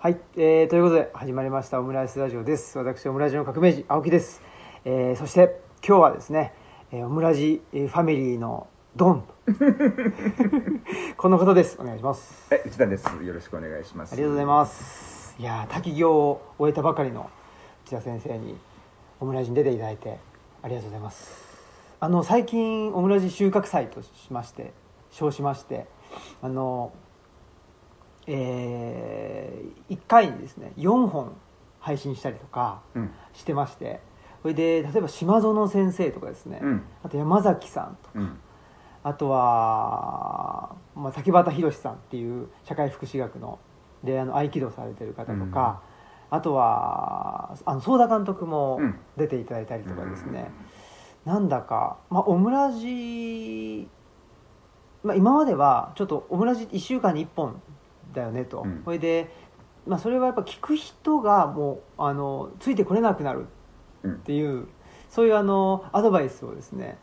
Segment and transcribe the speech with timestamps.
[0.00, 2.78] はい、えー、ということで始まりましたオムライスラジオです。
[2.78, 4.40] 私オムラジの革命児青木です、
[4.84, 6.54] えー、そして今日はですね、
[6.92, 9.24] えー、オムラジえーファミリーのドン。
[11.16, 11.78] このことです。
[11.80, 12.46] お願いします。
[12.48, 13.08] はい、内田です。
[13.08, 14.12] よろしくお願いします。
[14.12, 15.34] ありがとうございます。
[15.36, 17.28] いやー滝行を終えたばかりの
[17.84, 18.56] 内田先生に
[19.18, 20.20] オムラジに出ていただいて
[20.62, 21.44] ありがとうございます。
[21.98, 24.72] あの最近オムラジ収穫祭としまして
[25.10, 25.88] 称しまして
[26.40, 26.92] あの
[28.30, 31.34] えー、1回にですね4本
[31.80, 33.10] 配信したりとかうん。
[33.32, 34.00] してまして
[34.42, 38.38] それで例えば島園先生とかですね、うんあと山崎さんとうん。
[39.02, 43.58] あとは、まあ、滝畑博さんっていう社会福祉学の
[44.04, 45.82] であの合気道されてる方とか、
[46.30, 50.50] あとはあの相田監督もうん出ていただいたりとかですね、
[51.24, 53.88] なんだか、まあ、オムラジ、
[55.02, 57.62] まあ、今まではちょっとオムラジ1週間に1本
[58.12, 58.82] だよねと、うん。
[58.84, 59.30] それで、
[59.86, 63.46] まあ、それはやっぱ聞く人がもうあのついてこれなくなる
[64.02, 64.12] うん。
[64.12, 64.68] っていう
[65.08, 66.98] そういうあのアドバイスをですね、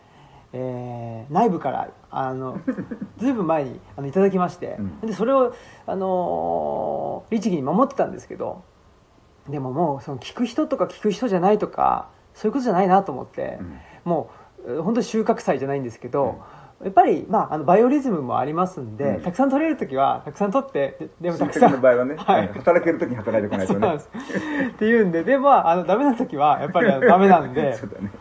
[0.54, 2.60] えー内部からあの
[3.18, 5.00] ずいぶん前にあのいただきまして、うん。
[5.02, 5.54] でそれを
[5.88, 8.64] あの律儀に守ってたんですけど
[9.50, 13.80] でももうその聞く人とか聞く人じゃないとかそういうことじゃないなと思って、うん。
[14.06, 14.30] も
[14.68, 16.42] うえー本当に収穫祭じゃないんですけど、
[16.84, 24.04] やっぱり、まあ、あのバイオリズムもありますんで、うんたくさん取れる時はたくさん取ってででもた親くさん戚の場合はね、はい働けるときに働いてこないとねそうなんで。
[24.04, 24.10] す
[24.70, 28.12] っていうんででまああのダメな時はやっぱりあのダメなんで そうだね。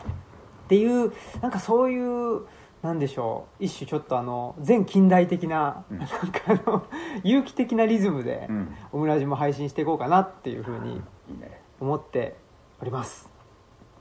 [0.65, 2.41] っていうなんかそういう
[2.81, 6.15] なんでしょう一種ちょっとあの全近代的な,、うんなんか
[6.47, 6.83] あの
[7.23, 8.75] 有機的なリズムで、うん。
[8.93, 10.93] オムラジも配信していこうかなっていうふうに
[11.29, 11.61] いいね。
[11.79, 12.35] 思って
[12.81, 13.29] おります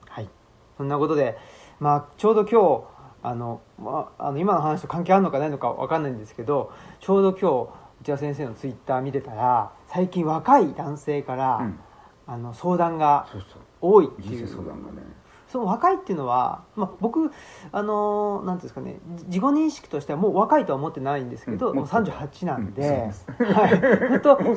[0.08, 0.28] はい
[0.76, 1.36] そんなことで
[1.80, 2.93] まあちょうど今日
[3.24, 11.80] あの、まあ、あの今の話と関係あるのかないのかわかんないんですけどちょうど今日内田先生のツイッター見てたら最近若い男性から、うん。
[12.26, 13.62] あの相談がそうそう。
[13.80, 15.02] 多いっていう人生相談がね。
[15.46, 17.30] その若いっていうのは、まあ、僕
[17.70, 23.80] あのーなんていうんですかねじ自己認識としてはもう若いとは思ってないんですけど、もううんもっと38なんで、うんはい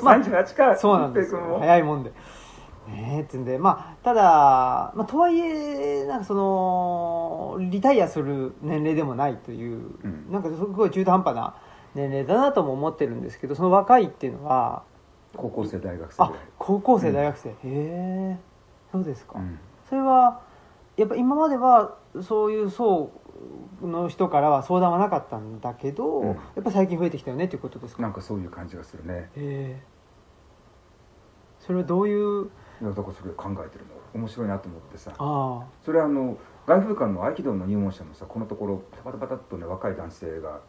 [0.02, 0.76] まあ38か。
[0.76, 2.14] そうなんです早いもんで
[2.88, 4.24] ねえってんでまあただ、
[4.96, 10.32] まあ、とはいえなんかそのリタイアする年齢でもないという、うん。
[10.32, 11.56] なんかすごい中途半端な
[11.96, 14.84] 年齢だなとも思ってるんですけどその若いっていうのは
[15.36, 16.34] 高校生、大学生ぐあ。
[16.58, 18.38] 高校生大学生、へえ
[18.92, 19.60] そうですか、うん。
[19.90, 20.42] それは
[20.96, 23.12] やっぱ今まではそういう層
[23.82, 26.28] の人からは相談はなかったんだけど、うん。
[26.30, 28.02] やっぱ最近増えてきたよねっていうことですか？
[28.02, 29.14] なんかそういう感じがするね。
[29.14, 29.84] へえ
[31.60, 32.50] それはどういう
[32.82, 33.98] だからそれ考えてるの。
[34.14, 35.14] 面白いなと思ってさ。
[35.18, 40.60] あそれはあの、外風館の合気道の入門者もさ、このところ、パタパタっとね、若い男性が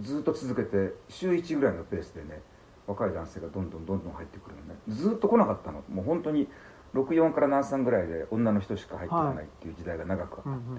[0.00, 2.42] ずっと続けて週1ぐらいのペースでね
[2.86, 4.80] 若い男性がどんどんどんどん入ってくるのね。
[4.88, 5.82] ずっと来なかったの。
[5.88, 6.48] もう本当に
[6.94, 10.76] 64から何3ぐらいで女の人しか入ってこないっていう時代が長くあって、うんうん。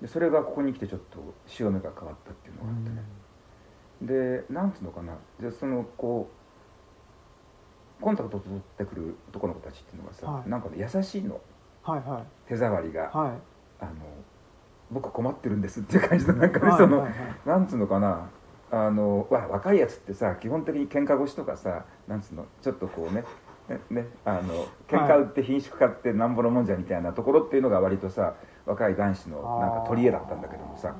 [0.00, 3.02] でそれがここに来てちょっと潮目が変わったっていうのがあってね、
[4.02, 5.14] でなんつうのかな。
[5.40, 6.37] でそのこう
[8.00, 10.50] コンタクトを取ってくる男の子たちっていうのがさ、はい。
[10.50, 11.40] なんかね優しいの。
[11.82, 13.14] はいは手触りが、いはい。
[13.80, 13.92] あの
[14.90, 17.20] 僕困ってるんですっていう感じのなんかね、そのはいはい。
[17.20, 18.28] はいなんつうのかな。
[18.70, 23.24] あのわ若いやつってさ基本的に喧嘩腰とかさなんつうのちょっとこうね
[23.68, 28.34] ねねあの喧嘩売って品種買ってなんぼのもんじゃみたいなところっていうのが割とさ
[28.66, 30.94] 若い男子のなんか取り柄だったんだけどもさ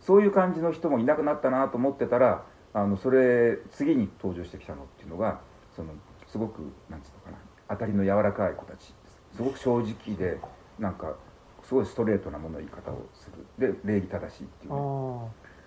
[0.00, 5.40] そういう感じの人もいなくなったなと思ってたらあのそれ次に登場してきたのっていうのが
[5.76, 5.92] その
[6.30, 7.38] すごくなんつうのかな
[7.70, 8.94] 当たりの柔らかい子たち
[9.34, 9.42] す。
[9.42, 10.38] ごく正直で
[10.78, 11.14] なんか
[11.62, 13.72] すごいストレートなものの言い方をする。
[13.74, 14.78] で礼儀正しいっていうね。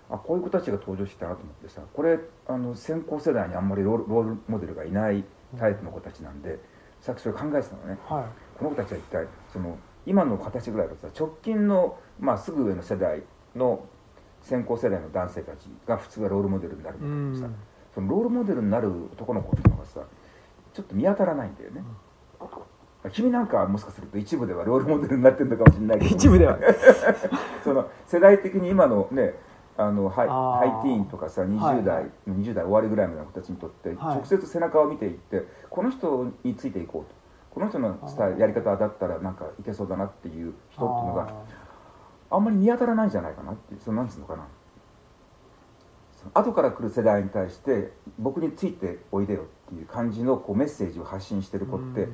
[0.09, 5.23] ああこういう子たちが登場したなと思ってさこれあの先行世代にあんまりロールロールモデルがいない
[5.57, 6.59] タイプの子たちなんで、
[6.99, 7.97] さっきそれ考えてたのね。
[8.09, 8.25] あはい。
[8.57, 13.23] この子たちは一体その今の形ぐらいだとさ直近の、まあ、すぐ上の世代
[13.55, 13.85] の
[14.41, 17.53] 先行世代の男性たちが普通はロールモデルになるんだけどさ、
[17.95, 20.01] そのロールモデルになる男の子っていうのがさ
[20.73, 21.83] ちょっと見当たらないんだよね、
[23.11, 26.15] 君なんかはもしかすると一部ではロールモデルになってるのかもしれないけど。
[26.15, 26.57] 一部では。
[27.63, 29.35] その世代的に今のね
[29.77, 33.97] あのハイハイティーンとかさ20代、20代終わりぐらいの子たちにとって、はい。
[34.15, 37.23] 直接背中を見ていってこの人についていこうと。
[37.53, 41.31] この人のスタイルやり方だったらなんかいけそうだなっていう人っていうのが
[42.31, 44.47] あんまり見当たらないんじゃないかなっていうそのなんつうのかな
[46.33, 52.13] 後から来る世代に対して僕についておいでよっていう感じのこうメッセージを発信してる子って、うん。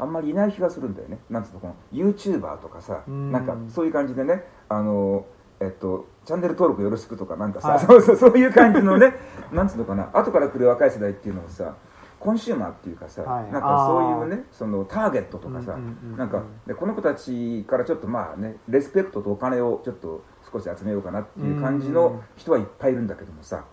[0.00, 1.18] あんまりいない気がするんだよね。
[1.28, 3.30] なんつうのこの YouTuber とかさ、うん。
[3.30, 5.26] なんかそういう感じでねあの
[5.60, 7.80] えっとチャンネル登録よろしくとかなんかさ、はい。
[7.80, 9.14] そうそうそういう感じのね
[9.52, 11.74] なんつうのかな後から来る若い世代っていうのはさ
[12.18, 13.52] コンシューマーっていうかさ、はい。
[13.52, 16.16] なんかそういうねそのターゲットとかさ、うんうんうん。
[16.16, 20.22] なんかでこの子たちからちょっとまあねレスペクトとお金をちょっと
[20.52, 23.64] 少し集めようかなっていう感じの人はいっぱいいるんだけどもさ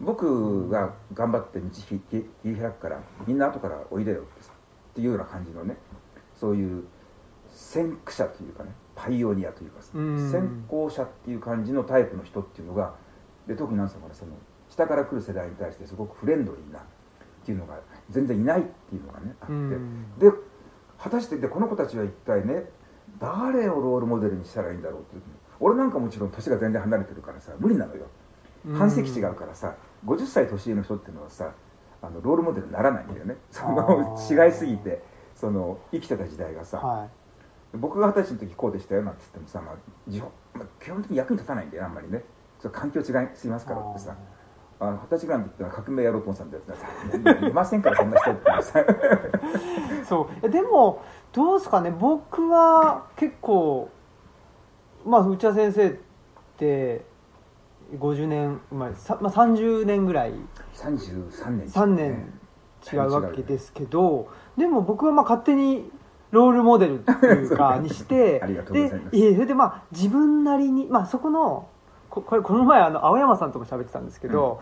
[0.00, 2.00] 僕が頑張って道切
[2.44, 5.76] り開くからみんな後からおいでよってさっていうような感じのね
[6.38, 6.84] そういう
[7.48, 12.94] 先駆者というかねパイオニアというか先行者っていう感じのタイプの人っていうのが
[13.46, 14.32] で特になんつうのかなその
[14.68, 16.82] 下から来る世代に対してすごくフレンドリーなっ
[17.44, 17.78] ていうのが
[18.10, 20.18] 全然いないっていうのがねあって、うん。
[20.18, 20.30] で
[20.98, 22.64] 果たしてでこの子たちは一体ね
[23.18, 25.22] 誰をロールモデルにしたらいいんだろうっていう
[25.60, 28.06] 俺なんかもちろん年が全然離れてるからさ無理なのよ。
[28.74, 29.76] 半世紀違うからさ
[30.06, 31.52] 50歳年上の人っていうのはさ
[32.02, 33.36] あのロールモデルにならないんだよね。
[33.50, 35.02] その違いすぎて
[35.34, 37.08] その生きてた時代がさ、は
[37.72, 42.24] 僕が二十歳の時こうでしたよなんて言ってもさ、まあ基本的に役に立たないんだよねあんまりね。
[42.72, 43.04] 環境違い
[43.34, 44.16] すぎますからってさ。
[44.78, 48.80] 二十歳ぐらいの時ってのは革命やろうと思ってたんだよってさ いませんからそんな人ってさ。
[48.80, 48.84] い
[50.04, 50.26] そう。
[50.42, 51.90] えでもどうですかね。
[51.90, 53.88] 僕は結構
[55.06, 55.92] まあ内田先生っ
[56.58, 57.04] て
[57.98, 60.32] 50年生まれ、さまあ、30年ぐらい。
[60.74, 62.32] 33年3年。
[62.92, 65.90] 違うわけですけどでも僕はまあ勝手に
[66.30, 71.68] ロールモデルっていうか にしてでそれでまあ自分なりにまあそこの
[72.10, 74.60] ここれこの前あの青山さんとも喋ってたんですけど、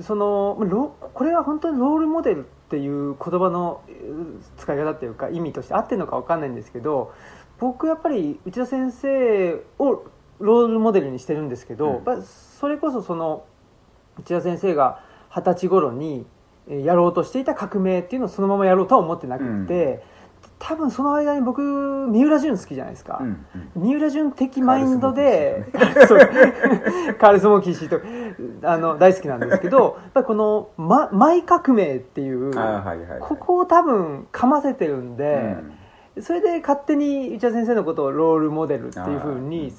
[0.00, 7.12] そのロこれは本当にロールモデルっていう言葉のえー使い方っていうか意味として合ってるのか分かんないんですけど
[7.58, 10.04] 僕やっぱり内田先生を
[10.40, 11.92] ロールモデルにしてるんですけど、うん。
[11.94, 13.44] やっぱそれこそその
[14.18, 16.26] 内田先生が二十歳頃に
[16.68, 20.02] えーやろうとしていた革命っていうのをそのままやろうとは思ってなくて、
[20.58, 23.46] 多分その間に僕三浦淳好きじゃないですか、うん
[23.76, 23.82] うん。
[23.82, 25.66] 三浦淳的マインドで
[27.18, 33.20] カールスモーキーシーとあの大好きなんですけどやっぱりこの、ま、マイ革命っていうはいはいはい。
[33.20, 35.56] ここを多分かませてるんで、
[36.20, 39.72] それで勝手に内田先生のことをロールモデルっていうふうに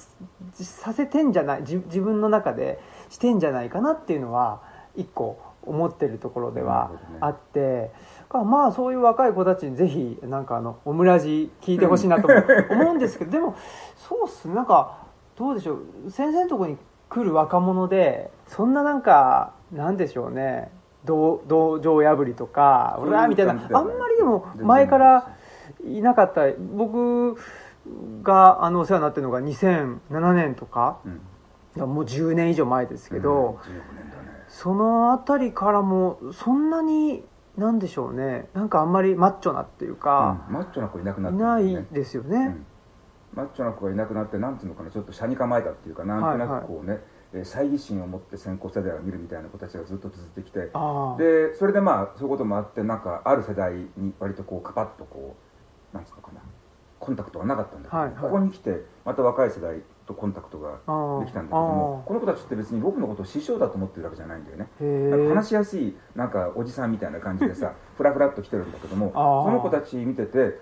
[0.52, 2.78] させてんじゃない自自分の中で
[3.08, 4.60] してんじゃないかなっていうのは
[4.94, 6.90] 一個思ってるところでは
[7.20, 7.90] あって、
[8.20, 12.34] だからまあそういう若い子たちにぜひなんかあのオムラジ聞いてほしいなとも
[12.70, 13.54] 思うんですけどでも
[13.96, 14.54] そうっすね。
[14.54, 14.98] なんか
[15.36, 16.10] どうでしょう。
[16.10, 16.78] 先生のところに
[17.08, 20.70] 来る若者でそんななんかなんでしょうね。
[21.04, 23.52] 道道場破りとかそういう俺はみたいな。
[23.52, 25.30] あんまりでも前から
[25.84, 26.42] いなかった。
[26.74, 27.36] 僕
[28.22, 30.98] があのお世話になってるのが2007年とか。
[31.04, 31.20] うん。
[31.76, 33.72] もう10年以上前ですけど、うん。
[33.72, 34.44] 15年だね。
[34.48, 37.22] その辺りからもそんなに
[37.56, 38.48] なんでしょうね。
[38.54, 40.54] なんかあんまりマッチョなっていうか、うん。
[40.54, 41.74] マッチョな子いなくなっいてね。
[41.74, 42.66] ないですよね、うん。
[43.34, 44.90] マッチョな子がいなくなってなんていうのかな。
[44.90, 55.45] ちょっと車に構えたっていうかなんとなくこうね、えー猜疑心を持って先行世代を見るみたいな子たちがずっと続いてきてでそれでまあそういうこともあってなんかある世代に割とこうカパッとこう
[55.92, 56.40] なんつうのかな。
[56.98, 57.88] コンタクトがなかったんだ。
[57.88, 58.16] けど、はいはい。
[58.22, 60.72] ここに来てまた若い世代とコンタクトが
[61.20, 65.34] できたんだけどもこの子たちって別に僕のことを師匠だと思ってるわけじゃないんだよね。
[65.34, 70.58] 話しやすいなんかおじさんみたいな感じでさフラフラっと来てるんだけどもその子たち見てて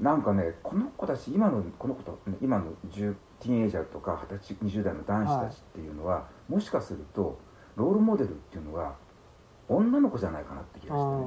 [0.00, 7.38] なんかねこの子たち今のこの子とね今の10ティーンエイジャーとか20歳20代の男子たちっていうのは、もしかすると
[7.76, 8.96] ロールモデルっていうのは
[9.68, 11.26] 女の子じゃないかなって気がしてね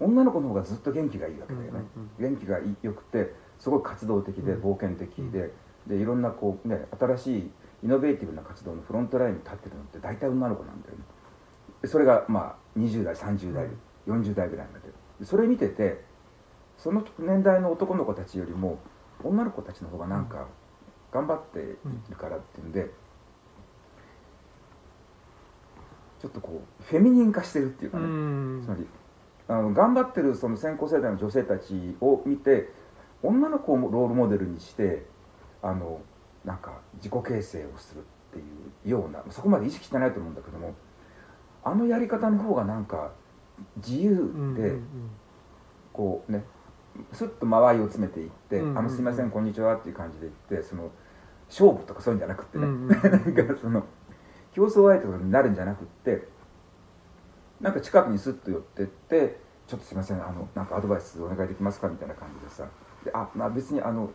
[0.00, 4.62] 女の子の方がずっと元気がいいわけだよね、うん元気が良くてすごい活動的でうん。
[4.62, 5.50] 冒険的で,、
[5.86, 7.50] でいろんなこう、ね、新しい
[7.84, 11.00] イノベーティブな活動のフロントラインに立ってるのって大体女の子なんだよね。
[11.82, 13.68] でそれがまあ20代30代、
[14.06, 14.88] 40代ぐらいまで。
[15.20, 16.02] でそれ見てて
[16.78, 18.78] その年代の男の子たちよりも
[19.22, 20.46] 女の子たちの方がなんか
[21.12, 21.62] 頑張ってい
[22.10, 22.90] るからっていうんで、
[26.20, 28.62] ちょっとこうフェミニン化してるっていうかうね、ん。
[28.64, 28.86] つまり
[29.48, 32.70] あの頑張ってるその先行世代の女性たちを見て
[33.22, 35.04] 女の子をロールモデルにして
[35.62, 36.00] あの
[36.44, 38.42] なんか自己形成をするってい
[38.86, 40.74] うようなそこまで意識してないと思うんだけども
[41.62, 43.12] あのやり方の方がなんか
[43.76, 44.72] 自由で、
[45.92, 46.44] こうね
[47.12, 48.78] スッと間合いを詰めていって「うんうんうん。
[48.78, 50.90] あのすいませんこんにちは」っていう感じで言ってその
[51.48, 53.84] 勝負とかそういうんじゃなくってね、 なんかその
[54.52, 56.28] 競争相手になるんじゃなくって
[57.60, 62.66] なんか近くにスッと寄ってって「ちょっとすいませんあのなんかアドバイスお願いできますか?」みたいな感じでさ
[63.04, 64.10] 「であまあ別にあの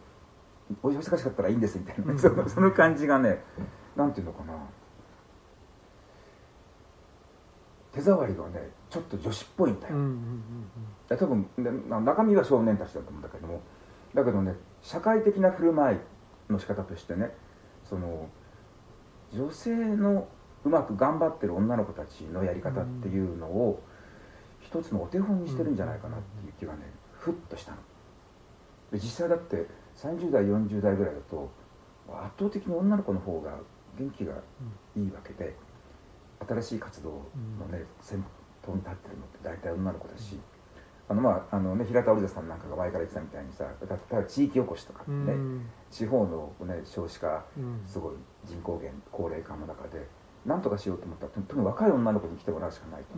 [0.83, 2.19] お忙しかったらいいんです」みたいなね、うん。
[2.19, 3.43] そのその感じがね
[3.95, 4.53] なんていうのかな。
[7.91, 9.95] 手触りがねちょっと女子っぽいんだよ、
[11.17, 11.49] 多分
[12.05, 13.61] 中身は少年たちだと思うんだけども
[14.13, 15.99] だけどね社会的な振る舞い
[16.51, 17.35] の仕方としてね
[17.83, 18.29] その
[19.33, 20.27] 女性の
[20.65, 23.81] うまく頑張ってる女の子たちのやり方っていうのを
[24.61, 26.79] 一つのお手本にしてるんじゃないかなっていう気がね
[27.13, 27.77] ふっとしたの。
[28.91, 31.49] で実際だって30代40代ぐらいだと
[32.09, 33.57] 圧倒的に女の子の方が
[33.97, 34.33] 元気が
[34.95, 35.55] いいわけで
[36.47, 37.09] 新しい活動
[37.59, 38.23] のね先
[38.65, 40.39] 頭に立ってるのって大体女の子だし、
[41.09, 45.33] あのまああのね平田織田さんなんかが前から言ってたみたいにさ例えば地域おこしとかね、
[45.91, 47.43] 地方の、ね、少子化
[47.85, 48.13] すごい
[48.45, 50.07] 人口減高齢化の中で
[50.45, 53.15] 何とかしようと思ったら特に若い女の子に来てもらうしかないと、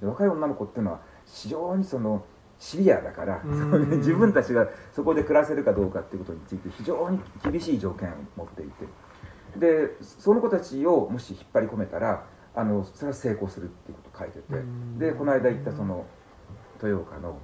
[0.00, 2.24] で若い女の子っていうのは非常にその
[2.58, 3.42] シビアだから、
[3.98, 8.86] 自分たちがそこで暮らせるかどうかっていうことについて非常に厳しい条件を持っていて。
[9.56, 14.62] でその子たちをもし引っ張り込めたらあのそれは成功するっていうことを書いてて。
[14.98, 16.04] でこの間行ったその
[16.82, 17.38] 豊岡の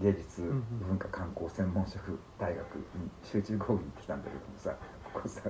[0.00, 2.82] 芸術文化観光専門職大学に
[3.22, 4.76] 集中講義に来たんだけどもさ
[5.12, 5.42] ここさ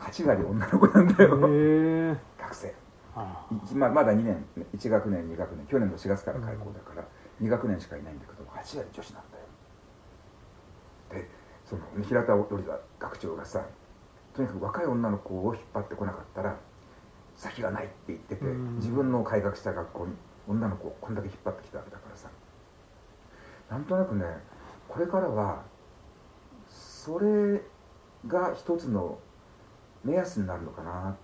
[0.00, 1.36] 8割女の子なんだよ。
[2.38, 2.74] 学生。
[3.74, 4.44] ままだ2年
[4.76, 5.66] 1学年2学年。
[5.66, 7.04] 去年の4月から開校だから、
[7.40, 11.22] 2学年しかいないんだけど8割女子なんだよ。
[11.22, 11.30] で
[11.64, 13.64] その平田織田学長がさ
[14.34, 16.56] とにかく若い女の子を引っ張ってこなかったら
[17.36, 20.12] 先がないって言ってて、自分の改革した学校に
[20.48, 22.28] 女の子をこんだけ引っ張ってきたわけだからさ。
[23.70, 24.24] なんとなくね
[24.88, 25.62] これからは
[26.68, 27.62] それ
[28.26, 29.18] が一つの
[30.04, 31.14] 目安になるのかなっ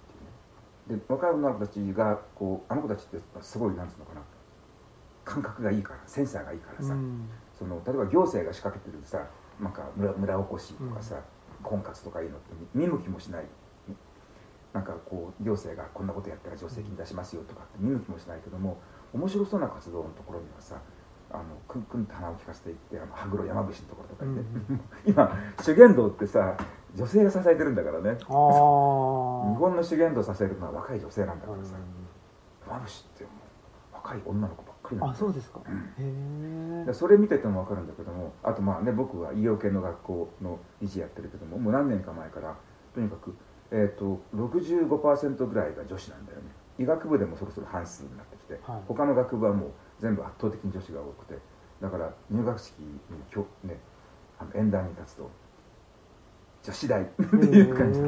[0.89, 0.95] ていう。
[0.95, 4.21] ねで若い女の子たちがこうあの子たちってすごいなんつうのかな。
[5.25, 9.23] 感覚がいいからセンサーがいいからさ、うん、その例えば行政が仕掛けてるさ
[9.61, 13.45] なんか村村おこしとかさ、うん、婚活とかいうのって見向きもしない。
[14.73, 18.79] なんかこう行政がこんなことやったら助成金出しますよとかって見向きもしないけども
[19.13, 20.81] 面白そうな活動のところにはさ
[21.33, 26.57] あのくんくんと鼻を利かせていってあの羽黒山伏のところとかにね、うん、 今修験道ってさ
[26.95, 28.17] 女性が支えてるんだからね。
[28.19, 31.77] 日本の修験道を支えるのは若い女性なんだからさ、
[32.67, 33.27] 山伏って
[33.93, 42.57] 若い女の子ばっかりなんだあそうですか、うん、へそれ見てても分かるんだけどもあとまあね僕は医療系の学校の理事やってるけどももう何年か前から
[42.95, 43.37] とにかく、
[43.71, 46.45] えーと、と65%ぐらいが女子なんだよね。
[46.79, 49.71] 医学部でもそろそろ半数になってきて、はい、他の学部はもう
[50.01, 51.39] 全部圧倒的に女子が多くて
[51.81, 52.99] だから入学式に
[53.31, 53.77] きょ、ね、
[54.39, 55.31] あの演壇に立つと
[56.63, 58.01] 女子大っていう感じ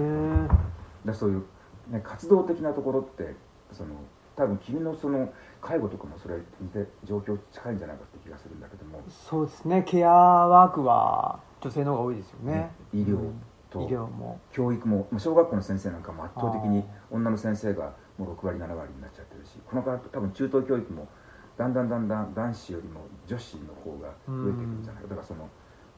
[1.07, 1.45] だそういう、
[1.89, 3.35] ね、活動的なところって
[3.73, 3.91] その
[4.37, 9.01] 多分君のその介護とかもそれ似て状況近いんじゃないかって気がするんだけども。
[9.09, 9.85] そうですね。
[9.87, 13.31] ケアワークは女性の方が多いですよね、ね、医療
[13.71, 14.41] と、医療も。
[14.53, 21.09] 教育も小学校の先生なんかも圧倒的に女の先生がもう6割7割になっちゃってるしこの方多分中等教育も
[21.57, 25.09] だんだんだんだん男子よりも女子の方が増えていくんじゃないか。
[25.09, 25.49] だからその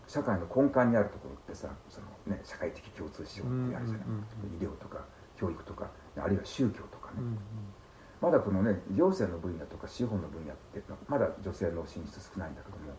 [0.06, 2.06] 社会の根幹にあるところってさその、
[2.37, 4.06] ね、社会的共通資本ってあるじゃない、
[4.61, 5.04] 医療とか
[5.37, 7.23] 教育とかあるいは宗教とかね、
[8.20, 12.94] まだこのね行政の分野とか司法の分野ってまだ女性の進出少ないんだけども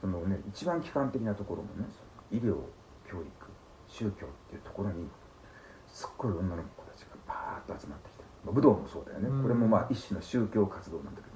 [0.00, 1.88] そのね一番基幹的なところもね
[2.30, 2.56] 医療
[3.08, 3.28] 教育
[3.88, 5.08] 宗教っていうところに
[5.86, 11.33] すっごい女の子たちがバーッと集まってきて武道もそうだよね、これもまあ一種の宗教活動なんだけど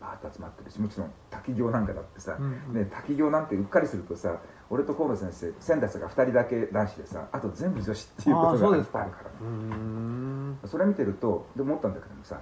[0.00, 4.40] バーッと集まってるしもちろん滝行なんかだってさ、うんうん、ね、滝行なんてうっかりするとさ
[4.70, 12.40] 俺と河野先生先達が2人だけ男子でさあと全部女子っていうことがいっぱいあるから、それ見てるとで思ったんだけどもさ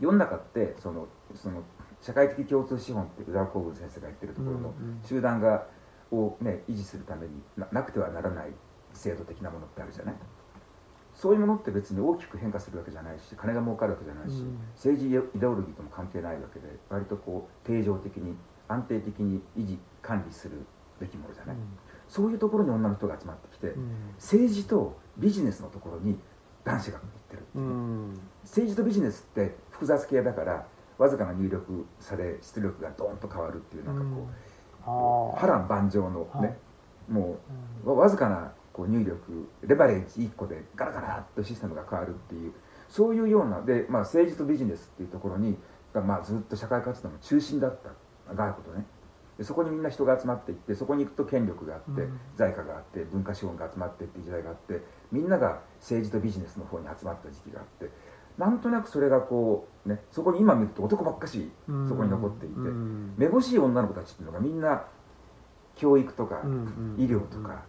[0.00, 1.62] 世の中ってそのその
[2.00, 4.72] 社会的共通資本って宇沢光文先生が言ってるところの
[5.04, 5.66] 集団が、
[6.10, 7.32] を、ね、維持するために
[7.72, 8.52] なくてはならない
[8.94, 10.14] 制度的なものってあるじゃない？
[11.18, 18.36] そういうものって別に大きく変化するわけじゃないし金が儲かるわけじゃないし、うん、政治イデオロギーとも関係ないわけで割とこう定常的に
[18.68, 20.64] 安定的に維持管理する
[21.00, 21.62] べきものじゃない、うん、
[22.08, 26.16] そういうところに女の人が集まってきて、うん、政治とビジネスのところに
[26.64, 27.64] 男子が行ってるっていう、
[28.44, 30.66] 政治とビジネスって複雑系だから
[30.98, 34.02] わずかな入力さで出力がドーンと変わるっていうなんか
[34.84, 36.58] こう、波乱万丈のね、
[37.08, 37.38] も
[37.84, 42.52] うわずかなこう入力レバレッジ1個でガラガラっとシステムが変わるっていう
[42.88, 45.58] そういうようなで、まあ、政治とビジネスっていうところに、
[45.92, 48.86] まあ、ずっと社会活動の中心だった外国とね。
[49.36, 54.82] でそこにみんな人が集まっていってそこに行くと権力があって、うん、財貨があって文化資本が集まってっていう時代があって
[55.12, 57.88] みんなが政治とビジネスの方に集まった時期があって
[58.36, 61.52] なんとなくそれがこうねそこに今見ると男ばっかし
[61.88, 64.84] そこに残っていて、うん、めぼしい女の子たちっていうのがみんな
[65.76, 66.42] 教育とか
[66.96, 67.62] 医療とか、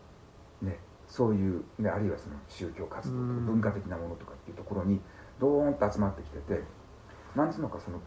[0.63, 5.01] ねそういう、ね、あるいはその宗教活動とか文化的なものとかっていうところに
[5.39, 6.61] ドーンと集まってきてて
[7.35, 7.99] なんつうのかその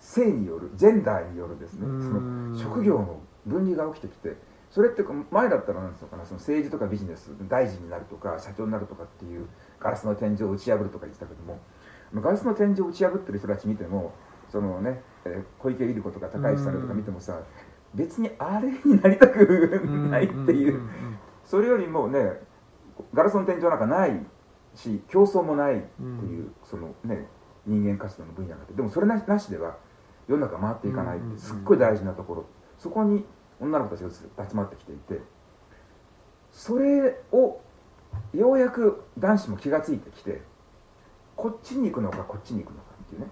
[0.00, 4.36] 性によるジェンダーによるですねその職業の分離が起きてきて
[4.70, 9.46] それって前だったらなんつうのかなその政治とかビジネス大臣になるとか社長になるとかっていう
[9.80, 11.58] ガラスの天井を打ち破るとか言ってたけども
[12.14, 14.12] ガラスの天井を打ち破ってる人たち見ても
[14.50, 17.40] そのね、えー小池百合子とか高市さんとか見てもさ、
[17.94, 19.38] 別にあれになりたく
[20.10, 21.07] ないっていう,、んんん
[21.48, 22.40] それよりもね
[23.14, 24.20] ガラスの天井なんかない
[24.74, 27.26] し競争もないっていう、そのね
[27.66, 28.74] 人間活動の分野があって。
[28.74, 29.76] でもそれななしでは
[30.28, 32.44] 世の中回っていかないっうんうんうんてすっごい大事なところ。
[32.76, 33.24] そこに
[33.60, 34.04] 女の子たち
[34.36, 35.20] が集まってきていて
[36.52, 37.60] それを
[38.32, 40.42] ようやく男子も気がついてきて
[41.34, 43.26] こっちに行くのかこっちに行くのかっていうね。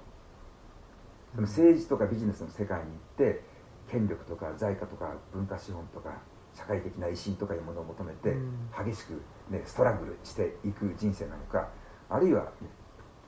[1.34, 3.42] その政治とかビジネスの世界に行って
[3.90, 6.16] 権力とか財貨とか文化資本とか
[6.56, 8.68] 社会的な威信とかいうものを求めてうん。
[8.84, 11.68] 激しく、ね、ストラグルしていく人生なのか
[12.08, 12.50] あるいは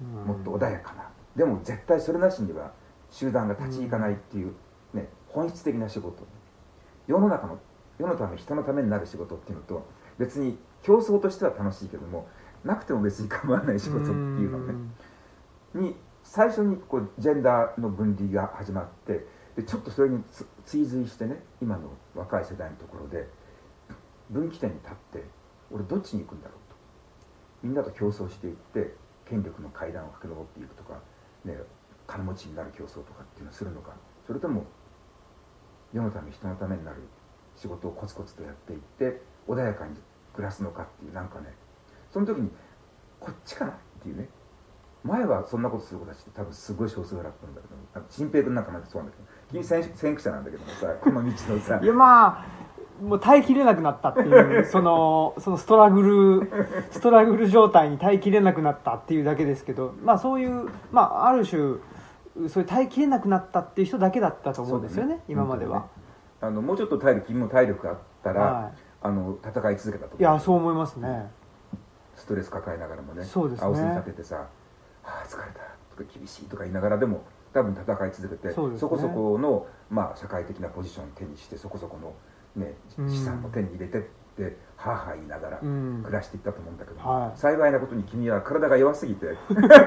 [0.01, 0.25] うん。
[0.25, 2.73] もっと穏やかなでも絶対それなしには
[3.11, 4.55] 集団が立ち行かないっていう、
[4.95, 6.27] ね、本質的な仕事。
[7.07, 7.59] 世の中の
[7.99, 9.87] 世のため人のためになる仕事っていうのと
[10.19, 12.29] 別に競争としては楽しいけども
[12.65, 14.75] なくても別に構わない仕事っていうのね。
[15.75, 23.27] に最初にこうジェンダーの分離が始まってでちょっとそれにつ追随してね今の若い世代のところで
[24.29, 25.25] 分岐点に立って
[25.71, 26.77] 俺どっちに行くんだろうと。
[27.63, 28.95] みんなと競争していって
[29.25, 31.01] 権力の階段を駆け上っていくとか、
[31.45, 31.57] ね、
[32.07, 33.93] 金持ちになる競争とかっていうのをするのか。
[34.27, 34.65] それとも
[35.95, 36.99] 世のため人のためになる
[37.57, 39.97] 仕事をコツコツとやっていって穏やかに
[40.35, 41.55] 暮らすのかっていうなんかね
[42.13, 42.51] その時に
[43.19, 44.29] こっちかなっていうね。
[45.05, 51.81] 前はそんなことする子たちって多分すごい少数派だったんだけどあ新平君なんかまでそうなんだけど君先先駆者なんだけどもさこの道のさ。
[51.83, 52.59] いやまあ
[53.03, 56.51] もう耐えきれなくなったっていう そのそのストラグル
[56.91, 61.77] ストラグル状態に耐えきれなくなったっていうだけですけどまあそういうまあある種
[62.49, 65.21] そういう耐えきれなくなったっていう人だけだったと思うんですよねね。
[65.29, 65.87] 今までは、
[66.41, 68.71] あのもうちょっと体力君も体力があったら、は
[69.03, 71.31] あの戦い続けたと思ういやそう思いますね。
[72.15, 73.25] ストレス抱えながらもね。
[73.25, 73.67] そうですね。
[73.67, 74.47] 青筋立ててさ
[75.05, 75.61] 「ああ疲れた」
[75.97, 78.79] とか「厳しい」とか言いながらでも多分戦い続けてそね。
[78.79, 82.15] こそこの、まあ、社会的なポジションを手にしてそこそこの、
[82.63, 83.11] ね、うん。
[83.11, 84.03] 資産も手に入れてっ
[84.37, 86.03] てはあはあ言いながらうん。
[86.05, 87.39] 暮らしていったと思うんだけど、はい。
[87.39, 89.37] 幸いなことに君は体が弱すぎて。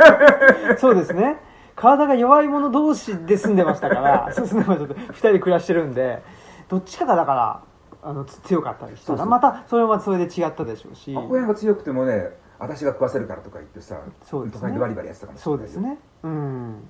[0.77, 1.39] そうですね。
[1.75, 4.63] 体が弱い者同士で住んでましたから そうですね。
[4.67, 6.21] まあちょっと2人で暮らしてるんで
[6.67, 7.63] どっちかがだから
[8.03, 11.15] あのつ強かったりしたらまたそれはそれで違ったでしょうし。
[11.15, 14.77] アホ屋が強くてもね私が食わせるからとか言ってさそうですね。
[14.77, 15.99] バリバリやってたかもしれないそうですね。
[16.23, 16.83] うん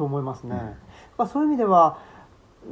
[0.00, 0.58] そう思いますね、うん。
[1.18, 1.98] まあ、そういう意味では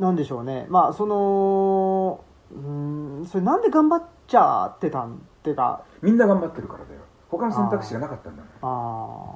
[0.01, 0.65] なんでしょうね。
[0.71, 5.85] まあそのうんそれなんで頑張っちゃってたんっていうか。
[6.01, 7.01] みんな頑張ってるからだよ。
[7.29, 9.35] 他の選択肢がなかったんだもん。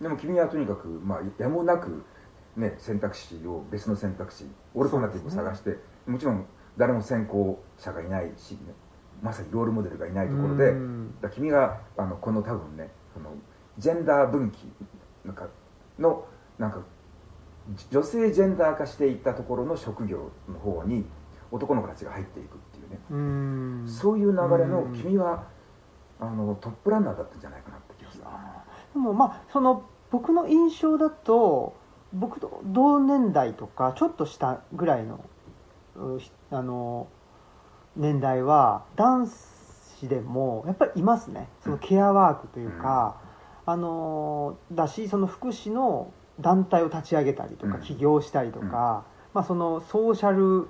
[0.00, 2.02] あでも君はとにかく、まあ、やもなく、
[2.56, 6.46] ね、選択肢を別の選択肢オルタナティブを探して、もちろん
[6.78, 8.58] 誰も先行者がいないし、ね、
[9.20, 11.20] まさにロールモデルがいないところで、うん。
[11.20, 13.34] だ君があのこの多分ねその
[13.76, 14.72] ジェンダー分岐
[15.26, 15.46] なんか
[15.98, 16.24] の
[16.58, 16.80] なんか
[17.90, 21.04] 女性ジェンダー化していったところの職業の方に
[21.50, 23.84] 男の子たちが入っていくっていうね、うん。
[23.88, 24.92] そういう流れのうん。
[24.94, 25.44] 君は
[26.18, 28.24] あのトップランナーだったんじゃないかなって気がする。
[28.94, 31.76] でもまあその僕の印象だと
[32.12, 35.24] 僕と同年代とかちょっと下ぐらいの
[36.50, 37.08] あの
[37.96, 41.48] 年代は男子でもやっぱりいますね。
[41.62, 43.20] そのケアワークというか、
[43.66, 47.80] あのだしその福祉の団体を立ち上げたりとかうん。
[47.82, 50.68] 起業したりとか、まあ、そのソーシャル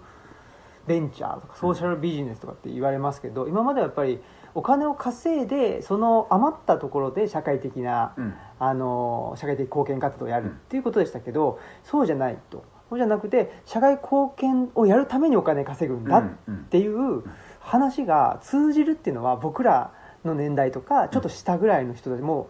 [0.86, 4.20] ベンチャーとかソーシャルビジネスとかって言われますけど今まではやっぱり
[4.54, 8.34] お金を稼いでその余ったところで社会的なうん。
[8.62, 12.62] あの社会的貢献活動をやるっていうことでしたけど、そうじゃないと。
[12.90, 16.56] そうじゃなくて社会貢献をやるためにお金稼ぐんだっうん。
[16.64, 17.22] ていう
[17.60, 19.92] 話が通じるっていうのは僕ら
[20.26, 22.48] の年代とかちょっと下ぐらいの人たちも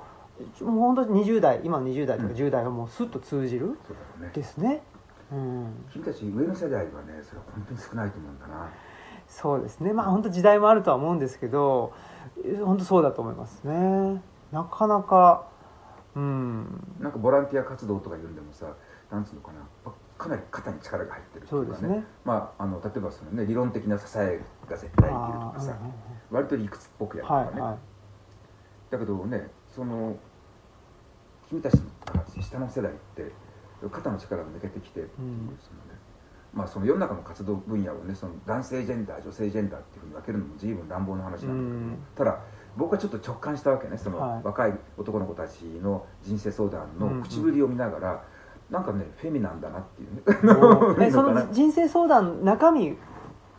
[0.62, 2.36] もう本当に20代今の20代とかうん。
[2.36, 4.30] 10代はもうスッと通じるそうだろうね。
[4.34, 4.82] ですね、
[5.32, 8.70] うん、君たち上の世代はねそれは本当に少ないと思うんだな。
[9.28, 9.92] そうですね。
[9.92, 11.92] まあ本当時代もあるとは思うんですけど
[12.64, 14.22] 本当そうだと思いますね。
[14.52, 15.46] なかなか
[16.14, 16.96] うん。
[17.00, 18.74] なんかボランティア活動とか言うんでもさ
[19.10, 19.92] なんつうのかな。
[20.18, 22.04] かなり肩に力が入ってるっていうかそうですね。
[22.24, 25.76] まああの例えばそのね理論的な支えが絶対生きるとかさ。
[26.30, 27.78] 割と理屈っぽくやるとかね、はいはい。
[28.90, 30.16] だけどねその
[31.50, 31.78] 君たち
[32.40, 33.32] 下の世代って
[33.90, 35.06] 肩の力が抜けてきて、ん。
[35.08, 35.98] そのね。
[36.54, 41.98] まあその世の中の活動分野をねその男性ジェンダー女性ジェンダーっていうふうに分けるのも随分乱暴な話なんだけど、うん。
[42.14, 42.40] ただ
[42.76, 44.42] 僕はちょっと直感したわけねその、はい。
[44.44, 47.18] 若い男の子たちの人生相談うんうん。
[47.18, 48.24] の口ぶりを見ながら、
[48.70, 51.06] なんかねフェミなんだなっていうね。
[51.06, 52.96] え その人生相談中身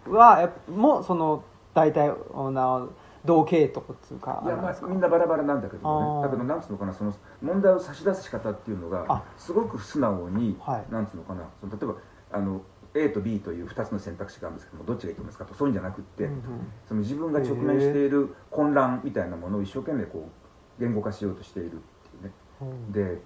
[0.08, 2.88] はもうその大体な
[3.26, 6.24] 同系統っていうかいやまあみんなバラバラなんだけどね。
[6.24, 10.92] だけどなんつうのかなその問題を差し出す仕方っていうのがあすごく素直に、はい。
[10.92, 11.96] なんつうのかなその例えば
[12.32, 12.62] あの
[12.94, 16.42] A と B という2つの選択肢があるんですけどもどっちがいいと思いますかとそういうんじゃなくって、うんうん。
[16.88, 21.80] その自分が直面している混乱みたいなものを一生懸命こう言語化しようとしているってい
[22.22, 22.32] うね。
[22.62, 22.92] うん。
[22.92, 23.22] で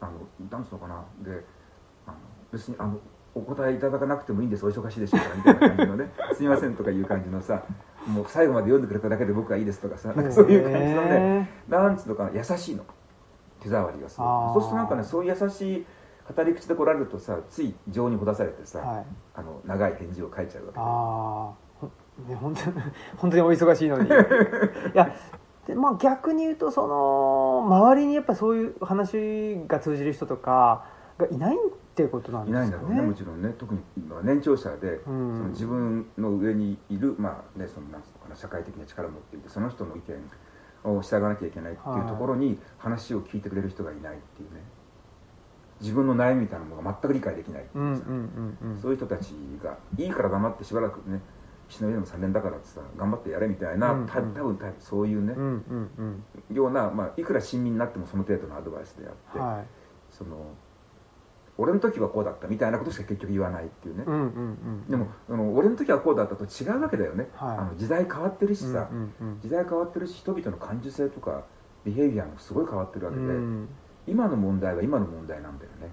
[0.00, 0.12] あの
[0.50, 1.04] なんつうのかな。
[1.22, 1.44] で
[2.06, 2.16] あの
[2.52, 2.98] 別にあの
[3.34, 4.66] お答えいただかなくてもいいんです。
[4.66, 6.12] お忙しいでしょうからみたいな感じのね。
[6.34, 7.62] すみませんとかいう感じのさ
[8.08, 12.84] もう最後まで読んでくれただけで僕はいいですとかさなんかそういう感じのねへなんつうのかな優しいの
[13.60, 14.50] 手触りがすごあー。
[14.50, 15.86] いそうするとなんかねそういう優しい
[16.36, 19.04] 語り口で来られるとさつい情にほだされてさ、ーはい。
[19.34, 21.86] あの長い返事を書いちゃうわけああほ
[22.28, 22.82] ね本当に
[23.16, 24.08] 本当にお忙しいのに。
[24.08, 24.10] い
[24.94, 25.12] や
[25.66, 30.84] でまあ逆に言うとその周りにやっぱそういう話が通じる人とか
[31.18, 31.58] がいないっ
[31.94, 33.52] ていうことなんいないんだろうねもちろんね。
[33.58, 33.80] 特に
[34.22, 35.36] 年長者で、うん。
[35.36, 44.62] その自分の上にいるまあねそのなんかな社会的な力を持っていてその人の意見を従わなきゃいけないっていうところに話を聞いてくれる人がいないっていうね。
[45.80, 47.80] 自分の悩みみたいなものが全く理解できないってう。
[47.80, 48.80] んうんいうさ、うんうん。
[48.80, 51.20] そういう人たちがいいから黙ってしばらくね
[51.68, 54.06] 死の上でも3年だからってさ頑張ってやれみたいな、うんうん。
[54.06, 56.56] た多分多分そういうねう、んうんうん。
[56.56, 59.66] ような、まあ、いくら親身になってもその程度のアドバイスであって、はい。
[60.10, 60.36] その
[61.60, 64.86] 俺の時はこうだったみたいなことしか結局言わないっていうね、うんうんうん。
[64.88, 67.58] でもあの俺の時はこうだったと違うわけだよね、はい。
[67.58, 71.42] あの時代変わってるしさ、うんうん時代変わってるし人々の感受性とか
[71.84, 73.68] ビヘイビアもすごい変わってるわうけで、んうん。
[74.06, 75.90] 今の問題は今の問題なんだよね。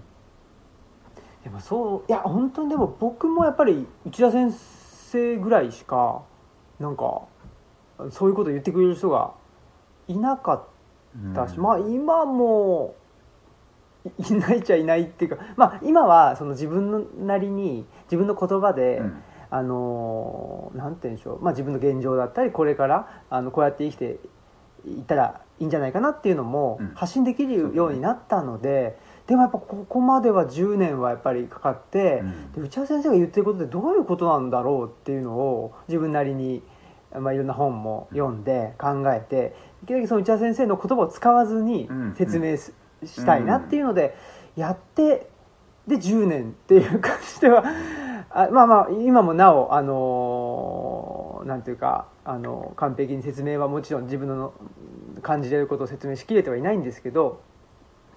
[1.43, 6.23] でもそういや本当にでも僕もやっぱり内田先生ぐらいしか
[6.79, 7.21] なんか
[8.11, 9.33] そういうこと言ってくれる人が
[10.07, 10.63] いなかっ
[11.33, 11.63] たし、うん。
[11.63, 12.95] まあ今も
[14.19, 19.23] いいないっちゃいないっていうかまあ今はその自分のなりに自分の言葉で、うん。
[19.51, 24.19] あのなんて言うんでしょう、まあ、自分の現状だったりこれからあのこうやって生きて
[24.85, 26.91] いったらいいんじゃないかなっていうのもうん。
[26.95, 32.51] 発信できるようになったので、でもやっぱここまでは10年はやっぱりかかって、うん。
[32.51, 36.61] で内田先生が言ってることってどういうことなんだろうっていうのを自分なりに、
[37.17, 42.15] まあ、いろんな本も読んで考えてできるだけその内田先生の言葉を使わずにうん。
[42.15, 42.57] 説明
[43.07, 44.15] し,、たいなっていうので
[44.55, 45.27] やって
[45.87, 47.63] で10年っていう感じでは
[48.29, 54.53] あまあまあ今もなおあのなんていうかあの完璧に説明はもちろん自分の
[55.21, 57.41] 感じれることを説明しきれてはいないんですけど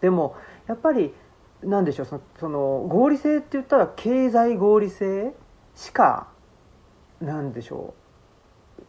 [0.01, 1.13] でもやっぱり
[1.63, 5.35] なんでしょうそのその合理性って言ったら経済合理性
[5.75, 6.29] しか
[7.21, 7.95] なんでしょ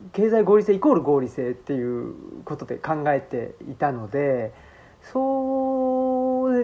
[0.01, 2.13] う経済合理性イコール合理性っていう
[2.45, 4.53] ことで考えていたので
[5.01, 5.58] そう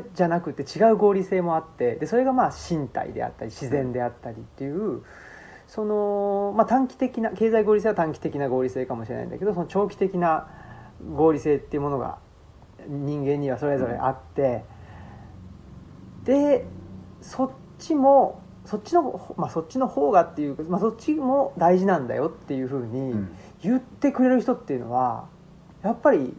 [0.01, 5.03] じゃなくて違う合理性もあってでそれがまあ身体であったり自然であったりっていう
[5.67, 10.47] その、まあ、短期的な経済合理性は短期的な合理性かもしれないんだけどその長期的な
[11.15, 12.17] 合理性っていうものが
[12.87, 14.63] 人間にはそれぞれあって、
[16.23, 16.65] で
[17.19, 23.35] そっちもそっちの、まあ、そっちの方がっていうか、まあ、そっちも大事なんだよっていうふうにうん。
[23.61, 25.27] 言ってくれる人っていうのは
[25.81, 26.35] やっぱり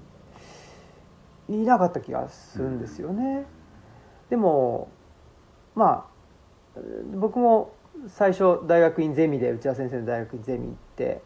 [1.48, 3.46] いなかった気がするんですよね。
[4.30, 4.88] でも
[5.74, 6.06] ま
[6.76, 6.80] あ
[7.14, 7.72] 僕も
[8.08, 11.22] 最初大学院ゼミで内田先生の大学院ゼミ行って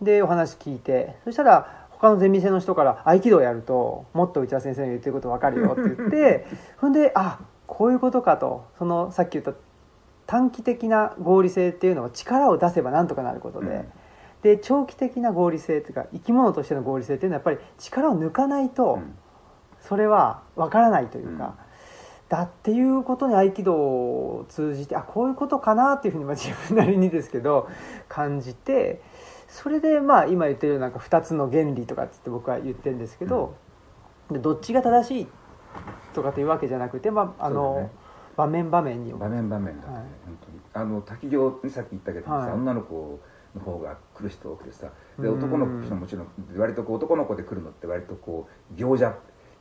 [0.00, 6.46] でお話聞いてそしたら他のゼミ生の人から合気道やるともっと内田先生の言ってること分かるよって言って
[6.78, 8.64] ほんであこういうことかと。
[8.78, 9.52] そのさっき言った
[10.26, 13.84] 短期的な合理性っていうのは力を出せばなんとかなることで、うん。
[14.42, 19.16] で長期的な合理性っていうか生き物としての合理性っていうのはやっぱり力を抜かないと、うん
[19.88, 21.56] それは分からないというか、
[22.28, 27.68] だっていうことに合気道を通じてあこういうことかなっていうふうにまあ自分なりにですけど
[28.08, 29.00] 感じて
[29.48, 33.54] それでまあ今言ってるようななんか2つの原理とかっつって僕は言ってるんですけど、
[34.30, 35.26] でどっちが正しい
[36.14, 37.90] とかっていうわけじゃなくて、まああのね。
[38.36, 40.04] 場面場面に場面場面だってね、はい。
[40.26, 40.60] 本当に。
[40.74, 42.52] あの滝行にさっき言ったけどさ、はい。
[42.52, 43.18] 女の子
[43.54, 44.88] の方が来る人多くてさ。
[45.18, 45.38] でうん。
[45.38, 49.14] 男の子もちろん割とこう男の子で来るのって割とこう行者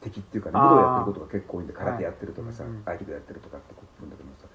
[0.06, 2.72] 的っていうかね武道やってることが結構多いんで空手やってるとかさ、はい。
[2.72, 4.48] うんうん合気道やってるとかってこう来るんだけどさ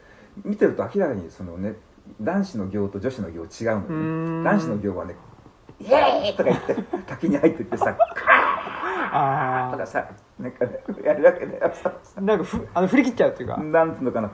[0.45, 1.75] 見てると明らかにそのね
[2.21, 4.45] 男子の行と女子の行違うのね。
[4.45, 5.17] 男子の行はね
[5.81, 10.07] 「イエーイ!」とか言って滝に入ってってさ「カー!」あとかさ
[10.39, 11.71] なんかねやるわけだよ。
[11.75, 14.31] さあなんかふあの振り切っちゃうっていうか、なんつうのかな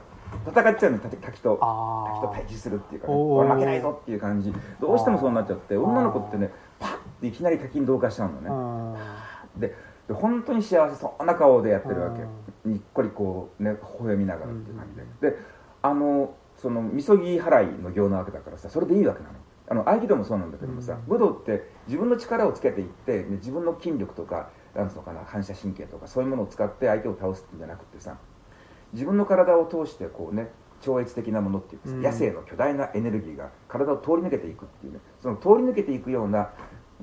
[0.47, 1.59] 戦っちゃうの滝滝と。
[1.63, 4.53] あ滝と対峙するっていうか、ね、俺負けないぞっていう感じ。
[4.81, 9.01] どうしてもそうなっちゃって女の子ってねパッていきなり滝に同化しちゃうのね。
[9.57, 9.75] で
[10.09, 12.23] で本当に幸せそうな顔でやってるわけ。
[12.69, 15.37] にっこりこうね微笑みながらっていう感じで、で
[15.83, 19.35] あのそのみそぎ払いの行なわけだからさそれでいいわけなの。
[19.69, 21.01] あの合気道もそうなんだけどもさ、うん。
[21.09, 28.17] 武道って自分の力をつけていって、ね自分の筋力とかなんのかな反射神経とかそういうものを使って相手を倒すんじゃなくてさ
[28.93, 32.03] 自分の体を通してこうね超越的なものっていうかさ、うん。
[32.03, 36.51] 野生の巨大なエネルギーが体を通り抜けていくっていうねその通り抜けていくような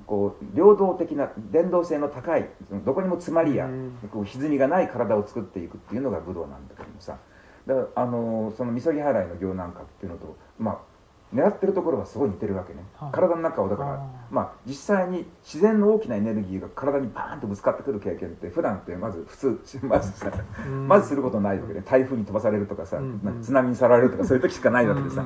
[0.06, 3.98] こう領動的な伝導性の高いそのどこにも詰まりや、うん。
[4.12, 7.18] こう歪みがない体を作っていくっていうのが武道なんだけどもさ。
[7.68, 10.78] だからあのーそのみそぎ払いの行難化っていうのとまあ
[11.34, 13.12] 狙ってるところはすごい似てるわけね、はい。
[13.12, 20.32] 体の中をだからまあ実際に自然の大きなエネルギーが体にバーンとぶつかってくる経験って普段ってまず普通 まずさ、
[20.66, 20.88] うん。
[20.88, 23.22] まずすることないわけで台風に飛ばされるとかさ、うんうん。
[23.24, 25.26] なんか津波にさられるとかそういう時しかないわけでさ、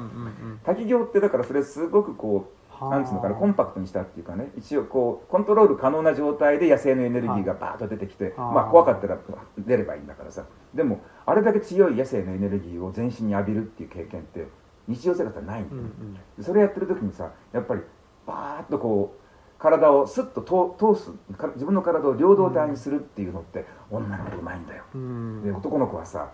[0.64, 9.18] 滝行ってだからそれすごくこうはあなんつうのかなコンパクトにしたっていうかね一応こうコントロール可能な状態で野生のエネルギーがバーッと出てきて、はあまあ怖かったら
[9.58, 10.46] 出ればいいんだからさ。
[10.74, 14.48] でもあれだけ強い野生のエネルギーを全身に浴びるっていう経験って
[14.88, 16.44] 日常生活はないんだよ、うんうん。
[16.44, 17.82] それやってる時にさやっぱり
[18.26, 20.42] バーッとこう体をスッと
[20.78, 24.84] 通通すか自分の体を両動体にするっていうのって女の子うまいんだよ。
[24.94, 25.44] うん。
[25.44, 26.30] で男の子はさ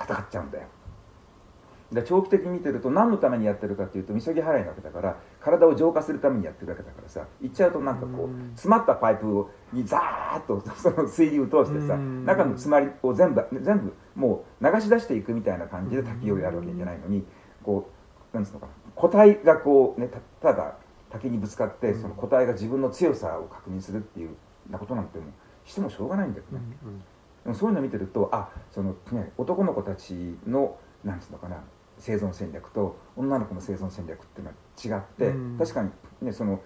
[0.00, 0.66] 戦っちゃうんだよ
[1.92, 8.50] で長期的に見てると何のためにやってるかっていうとみそぎ払いなわけだから体を浄化するためにやってるわけだからさ言っちゃうとなんかこううん。
[8.54, 12.24] 詰まったパイプをにザーッとその水流を通してさうん。
[12.24, 17.24] 中の詰まりを全部全部もう流し出していくみたいな感じで滝をやるわけにいけないのに
[17.62, 17.90] こ
[18.32, 20.18] うなんつうのかな個体がこうねた
[20.52, 20.76] ただ
[21.10, 22.02] 滝にぶつかってうん。
[22.02, 24.30] その個体が自分の強さを確認するっていう
[24.70, 26.60] なことなんてもうしてもしょうがないんだよね。
[26.84, 27.02] うん
[27.44, 30.14] でもそういうのを見てるとあその、ね、男の子たち
[30.46, 31.62] のなんつうのかな
[32.04, 35.58] 生存戦略と女の子の生存戦略っていうのは違って、うん。
[35.58, 35.90] 確かに、
[36.20, 36.60] ね、その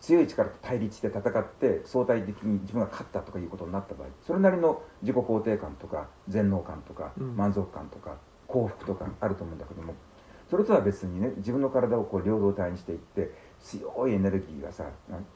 [0.00, 7.36] 強い力と対立して戦って相対的に自分が勝ったとかいうことになった場合それなりの自己肯定感とか全能感とかうん。
[7.36, 8.16] 満足感とか
[8.46, 9.94] 幸福とかあると思うんだけども
[10.48, 14.88] それとは別にね自分の体をこう両動体にしていって強いエネルギーがさ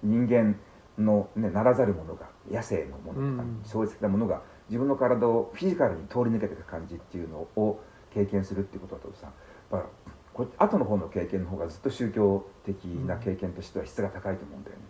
[0.03, 0.59] 人間
[0.97, 3.63] の、ね、ならざるものが野生のものとかうん。
[3.71, 9.89] 超越的なものが自分の体をフィジカルに通り抜けていく感じっていうのを経験するっていうことだとさやっぱ
[10.33, 14.83] こ後の方の経験の方がずっと宗教的な経験としては質が高いと思うんだよね。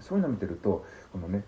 [0.00, 1.44] そういうのを見てるとこのね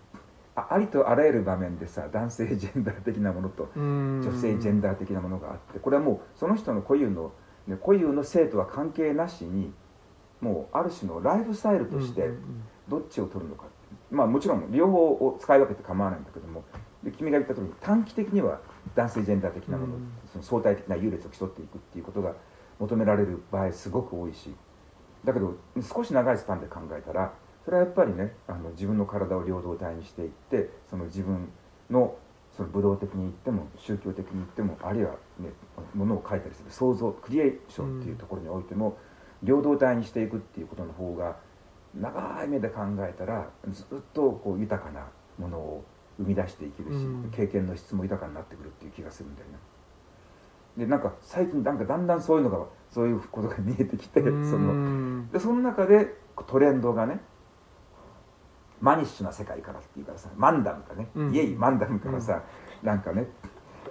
[0.55, 4.21] あありとあらゆる場面でさ男性ジェンダー的なものとうん。
[4.21, 7.31] 女性ジェンダー的なものがあってこれはもうその人の固有の、
[7.67, 9.73] ね、固有の性とは関係なしに
[10.41, 13.63] もうある種のライフスタイルとしてうんうんどっちを取るのか
[14.09, 16.63] まあもちろん両方を使い分けて構わないんだけども
[17.03, 18.59] で君が言った通り短期的には
[18.95, 20.11] 男性ジェンダー的なもの、うん。
[20.31, 22.33] その相対的な優劣を競っていくっていうことが
[22.79, 24.53] 求められる場合すごく多いし
[25.23, 31.47] だけど少し長いスパンで考えたらそれはやっぱりねあの自分の体を両動体にしていってその自分
[31.89, 32.15] の
[32.55, 35.49] その武道的に言っても宗教的に言ってもあるいはね
[35.93, 38.97] ものを書いたりする創造クリエーションっていうところにおいても、
[39.41, 41.37] 両動体にしていくっていうことの方が
[41.95, 45.85] 長い目で考えたらずっとこう豊かなものを
[46.21, 47.31] 生み出していけるし、うん。
[47.31, 49.57] 経験の質も豊かになってくるっていう気がするんだよね。
[50.77, 54.49] でなんか最近なんかだんだんそういうのがそういうことが見えてきて、うん。
[54.49, 56.15] そのでその中で
[56.47, 57.19] トレンドがね
[58.79, 61.35] マニッシュな世界からっていうからさマンダムかね、うん。
[61.35, 62.43] イエイマンダムからさ、
[62.81, 63.27] なんかね、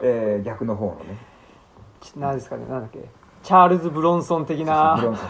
[0.00, 1.18] えー逆の方のね。
[2.00, 3.04] ち何ですかねなんだっけ。
[3.42, 4.96] チャールズ・ブロンソン的な。
[4.98, 5.28] ブロンソン。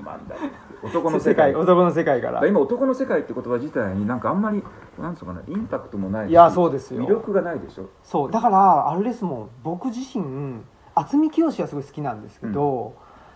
[0.00, 1.52] うマンダム男の世世界。
[1.52, 2.46] 界男の世界から。
[2.46, 4.62] 今男の世界って言葉自体になんかあんまり
[4.98, 7.02] なんつうのかなインパクトもないしいやそうですよ。
[7.04, 7.88] 魅力がないでしょ？
[8.02, 8.30] そう。
[8.30, 9.48] だからあれですもん。
[9.62, 10.60] 僕自身
[10.94, 12.94] 渥美清はすごい好きなんですけど、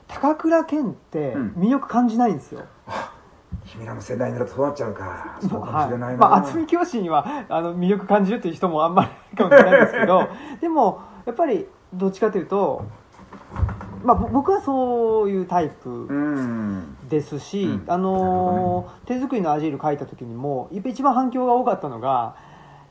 [0.08, 1.48] 高倉健ってうん。
[1.58, 2.62] 魅力感じないんですよ、
[3.66, 5.38] 君らの世代になるとそうなっちゃうか。
[5.42, 10.24] そうかもはいしれないな、まあ、渥美清にはあの魅力感じるっていう人もあんまりかもしれないですけど
[10.60, 12.84] でもやっぱりどっちかというと、
[14.04, 16.96] まあ、ぼ僕はそういうタイプうん。
[17.08, 17.84] ですし、うん。
[17.86, 22.36] あのー手作りのアジール書いた時にも一番反響が多かったのが、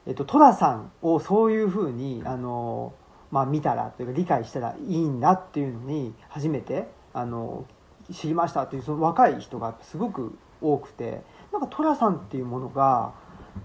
[0.06, 7.82] えっと、さんをそういうふうに、あのーまあ、見たらというか理解したらいいんだっていうのに初めて、あのー
[8.14, 11.22] 知りましたっていうその若い人がすごく多くて
[11.52, 13.14] なんか戸田さんっていうものが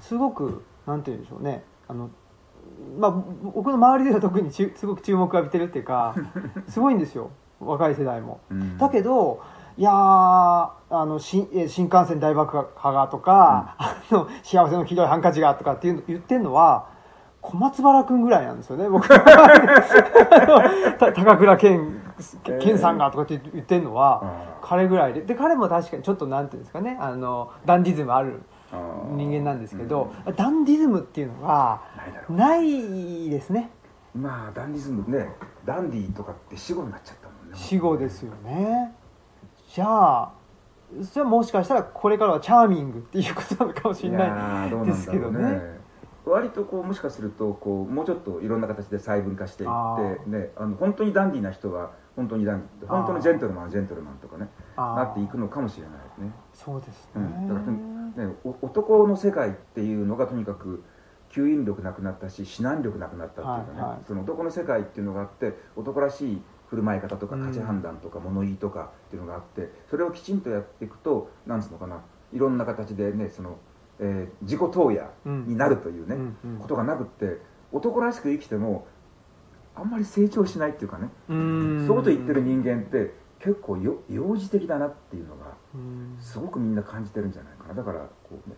[0.01, 1.65] すごくなんて言うんでしょうね。
[1.89, 2.11] あの
[2.99, 3.11] まあ、
[3.55, 6.15] 僕の周りでは特に すごく注目を浴びてるっていうか
[6.69, 7.31] すごいんですよ。
[7.61, 8.41] 若い世代も。
[8.51, 8.77] うん。
[8.79, 9.41] だけど
[9.79, 16.87] いやーあの新えー新幹線大爆破がとか、あの幸せのひどいハンカチがとかっていうの言ってるのは
[17.43, 19.07] 小松原君ぐらいなんですよね僕。
[20.99, 22.03] 高倉健
[22.61, 25.21] 健さんがとかって言ってるのは、あ彼ぐらいで。
[25.21, 31.83] で彼も確かにちょっとなんていうんですかねあのダンディズムある人間なんですけど、ダンディズムっていうのが
[32.29, 33.71] ないですね。
[34.15, 35.29] まあダンディズムね
[35.65, 37.57] ダンディとかって死語になっちゃったもんね。
[37.57, 38.95] 死語ですよね。
[39.69, 40.33] じゃあ
[41.03, 45.77] それはもしかしたらこれからはチャーミングっていうことなのかもしれないですけどね。
[46.25, 52.93] 割とこうもしかするとこうもうちょっといろんな形で細分化していあって、ね、あの本当にダンディーな人は本当にダンディー。
[52.93, 56.33] 本当のジェントルマンはジェントルマンとかねなっていくのかもしれないね。
[56.53, 57.61] そうですね,、うん、だか
[58.21, 60.83] らねお男の世界っていうのがとにかく
[61.31, 63.99] 吸引力なくなったし指南力なくなったっていうかね、はいはい。
[64.07, 67.45] その男の世界っていうのがあって男らしい振る舞い方とかうん。
[67.45, 72.01] 価値判断とか物言いとかっていうのがあってそれをきちんとやっていくとなんつうのかな
[72.33, 73.59] いろんな形でねその、
[73.99, 75.03] えー自己投野
[75.47, 76.59] になるというね、うんうん。
[76.59, 77.41] ことがなくって
[77.73, 78.87] 男らしく生きても
[79.77, 81.87] あんまり成長しないっていうかね、うん。
[81.87, 86.17] そういうこと言ってる人間って結構よ幼児的だなっていうのがうん。
[86.21, 87.75] すごくみんな感じてるんじゃないかな。
[87.75, 88.57] だからこう、ね、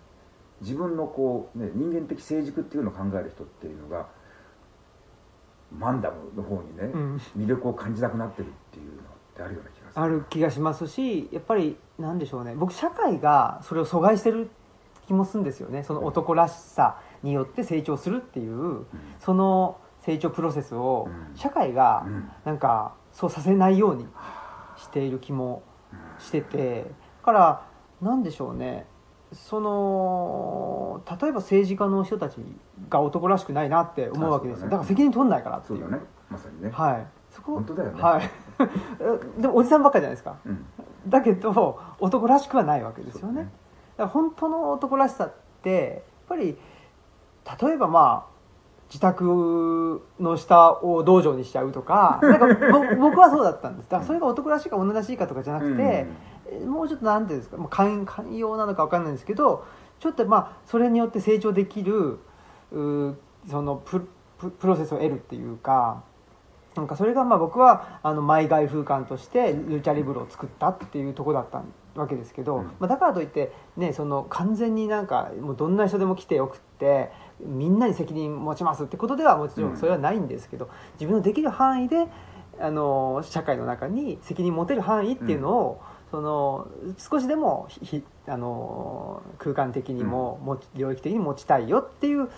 [0.60, 4.06] 自分のこう、ね、人間的成熟っていうのを考える人っていうのが
[5.76, 7.20] マンダムの方にね、うん。
[7.36, 9.04] 魅力を感じなくなってるっていうのっ
[9.36, 10.02] てあるような気がする。
[10.02, 12.54] ある気がしますしやっぱりなんでしょうね。
[12.54, 14.48] 僕社会がそれを阻害してる
[15.06, 15.82] 気もするんですよね。
[15.82, 18.84] その男らしさによって成長するっていう
[19.18, 21.36] その成長プロセスをうん。
[21.36, 22.30] 社会がうん。
[22.44, 24.06] なんかそうさせないように
[24.76, 25.62] している気も
[26.18, 27.66] しててだから
[28.00, 28.86] なんでしょうね。
[29.32, 32.36] その例えば政治家の人たち
[32.88, 34.64] が男らしくないなって思うわけですよ。
[34.66, 35.80] だから責任取んないからっていう。
[35.80, 36.02] そうだね。
[36.30, 37.06] まさにね、はい。
[37.30, 38.02] そこ本当だよね。
[38.02, 38.30] はい。
[39.40, 40.36] でもおじさんばっかりじゃないですか。
[40.46, 40.66] うん。
[41.06, 43.42] だけど男らしくはないわけですよね。
[43.42, 43.50] ね。
[43.96, 45.32] だから本当の男らしさっ
[45.62, 46.56] てやっぱり
[47.62, 48.37] 例えばまあ
[48.88, 53.90] 自宅の下を道場にしちゃうとか なんかぼ僕はそうだったんです。
[53.90, 56.06] だからそれが男らしいか女らしいかとかじゃなくて、
[56.50, 59.64] えもうちょっとなんていうんですか、まあ、寛寛容なのか分かんないんですけど
[60.00, 62.18] ちょっとまあそれによって成長できる
[62.70, 64.06] そのプ
[64.62, 66.02] ロセスを得るっていうか
[66.74, 71.62] なんかそれがまあ僕はあのマイ外風館としてルチャリブロを作ったっていうところだった
[72.00, 72.64] わけですけど、うん。
[72.64, 82.06] まあ、だからといって、ね、その完全になんかもうどんな人でも来てよくってみんなに責任持ちますってことではもちろんそれはないんですけど、自分のできる範囲で
[82.60, 92.28] あの社会の中に責任持てる範囲っていうのを、その少しでもひひあの空間的にも持ち領域的に持ちたいよっていう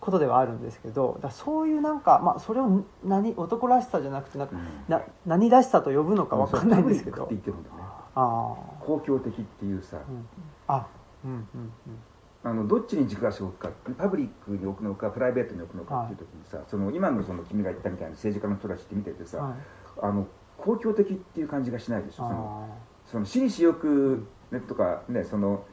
[0.00, 4.92] ことではあるんですけどだそういうなんか、まあ、それを何男らしさじゃなくてなんかうん。
[4.92, 7.24] な何らしさと呼ぶのかわかんないんですけど。
[7.24, 7.82] パブリックって言ってるんだよね。
[8.14, 10.28] あ公共的っていうさ、あ、うん、
[10.68, 10.86] あ
[11.24, 11.98] うんうんうん
[12.46, 19.54] あのどっちに軸足を置くかパブリックに置くのかプライベートに置くのかっていう時にさ、その今のその君が言ったみたいな政治家の人たちって見ててさ、はい。
[20.00, 25.64] あの公共的っていう感じがしないでしょそのあその私利私欲、ね、とかねその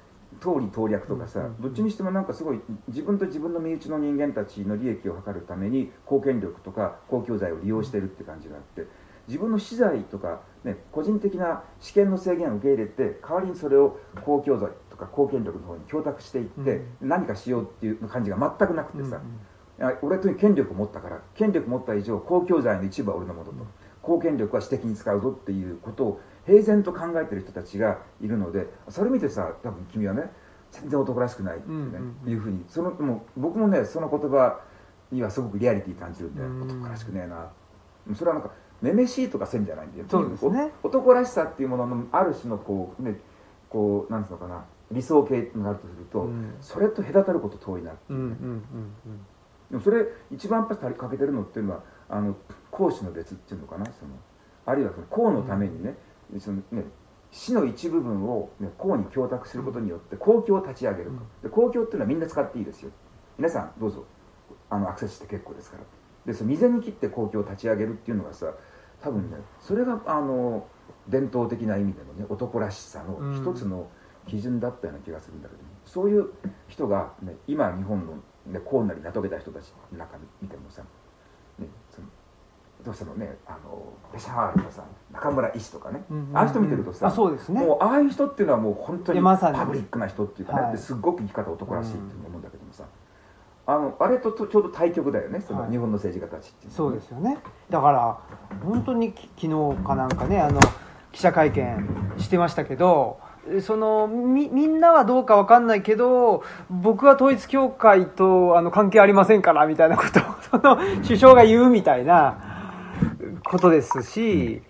[0.42, 1.46] 通り党略とかさ、うん。
[1.46, 8.88] うんうんどっちにしてもなんかすごい自分と自分の身内の人間たちの利益を図るために貢献力とか公共財を利用してるって感じがあって
[9.28, 19.20] 自分の資材とか、ね、個人的な試験の制限を受け入れて代わりにそれを公共財とか貢献力の方に供託していって、何かしようっていう感じが全くなくてさ、
[20.04, 23.54] 俺とに権力を持ったから権力を持った以上公共財の一部は俺のものと、
[24.04, 30.30] 貢献力は私的に使うぞっていうことを平然と考えてる人たちがいるのでそれ見てさ多分君はね
[30.72, 34.60] 全然男らしくないっていうふうにそのもう僕もねその言葉
[35.12, 36.62] にはすごくリアリティ感じるんで、うん。
[36.64, 37.52] 男らしくねえな。
[38.16, 38.52] それはなんか
[38.82, 40.06] めめしいとかせんじゃないんだよ。
[40.10, 40.72] そうですね。
[40.84, 43.20] お男らしさっていうもののある種のこうね
[43.70, 46.56] こうなんつうのかな理想形になるとすると、うん。
[46.62, 48.20] それと隔たること遠いなっていう。
[48.20, 48.64] ね、うんうん
[49.06, 49.26] うん。
[49.72, 52.36] でもそれ一番やっぱり欠けてるのっていうのはあの
[52.70, 54.12] 公私の別っていうのかなその
[54.66, 55.96] あるいはその公のためにね,、
[56.38, 56.84] そのね
[57.32, 62.92] 死の一部分を、ね、公に供託することによって公共を立ち上げると、で公共っていうのはみんな使っていいですよ。
[63.40, 64.06] 皆さんどうぞ。
[64.70, 65.84] あのアクセスして結構ですから。
[66.26, 68.54] でその未然に切って公共を立ち上げるっていうのがさ
[69.02, 70.68] 多分ねそれがあの
[71.08, 73.90] 伝統的な意味でのね男らしさの一つの
[74.28, 76.30] 基準だったような気がするんだけども、そういう
[76.68, 78.14] 人が、ね、今日本の、
[78.48, 80.82] ね、こうなり名遂げた人たちの中見てもさ、
[81.60, 82.08] ね、その
[82.84, 86.38] どうしたのねあのベシャールとかさ中村医師とかね、うんうんうん。
[86.38, 87.62] ああいう人見てるとさあそうですね。
[87.62, 90.72] もうああいう人っていうのはもう本当にパブリックな人っていうかね、はい。
[90.74, 92.84] ですっごく生き方男らしいっていうの思うんだけどもさ、
[93.68, 95.72] あのあれととちょうど対極だよねそのはい。
[95.72, 96.76] 日本の政治家たちっていうね。
[96.76, 97.38] そうですよね。
[97.70, 98.20] だから
[98.66, 100.60] 本当にき昨日かなんかねあの
[101.14, 103.20] 記者会見してましたけど
[103.62, 110.24] そのみみんなはどうかわかんないけど僕は統一教会とあの関係ありませんからみたいなことを
[110.62, 112.38] その首相が言うみたいな
[113.44, 114.62] ことですし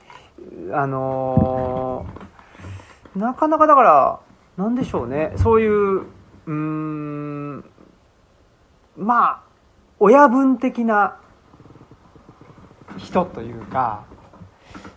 [0.71, 2.05] あの
[3.15, 4.19] なかなかだから
[4.57, 5.33] なんでしょうね。
[5.35, 6.03] そういう
[6.45, 7.63] うん
[8.97, 9.41] まあ
[9.99, 11.17] 親分的な
[12.97, 14.03] 人というか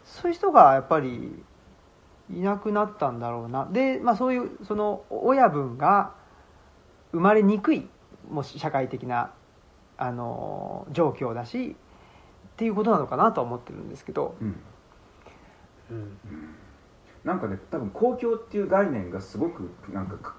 [0.04, 1.42] そういう人がやっぱり
[2.30, 3.68] いなくなったんだろうな。
[3.70, 6.14] で、まあ、そういうその親分が
[7.12, 7.88] 生まれにくい
[8.30, 9.32] もう社会的な
[9.96, 14.56] あの状況だしっていうことなのかなとは思ってるんですけど、うん。
[15.90, 16.18] うん。
[17.24, 20.34] なんかね多分公共っていう概念がすごくなんかか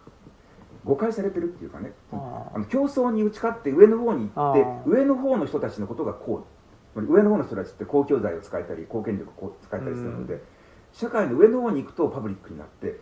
[0.83, 1.91] 誤解されてるっていうかね。
[2.11, 6.45] ああの競争に打ち勝って上の方に行って上の方の人たちのことがこ
[6.95, 10.41] う上の方の人たちって公共財を使えたり貢献力を使えたりするので、
[10.97, 12.99] 社会の上の方に行くとパブリックになって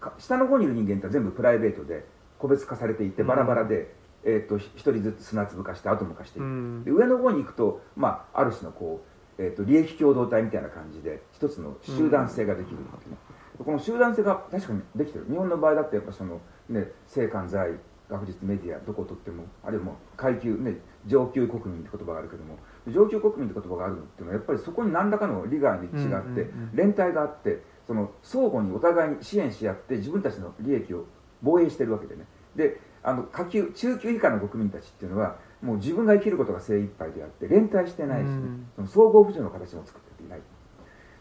[0.00, 2.06] か下の方にいる人間って全部プライベートで
[2.38, 6.84] 個別化されていてバラバラで、えー、とひ一人ずつ砂粒化してアトム化していく、うん。
[6.84, 9.04] で上の方に行くと、まあ、ある種のこ
[9.38, 13.10] う、えー、と利益共同体みたいな感じで一つの集団性ができるっていう。
[13.10, 13.16] ね、
[13.62, 15.26] この集団性が確かにできてる。
[15.28, 16.40] 日本の場合だってやっぱその
[16.70, 17.72] ね性関財
[18.08, 22.58] 学術メディアどこをとってもあるいはもう階級ね上級国民って言葉があるけども
[22.88, 31.06] 上級国民って言葉があるのっていうのはやっぱりそこに何らかの利害の一致があって、連帯があってその相互にお互いに支援し合って自分たちの利益を
[31.42, 32.26] 防衛してるわけでね。
[32.56, 40.40] であの下級中級以下の国民たちっていうのはもう自分が生きることが精一杯であって連帯してないしね、うんその総合扶助の形も作っていない。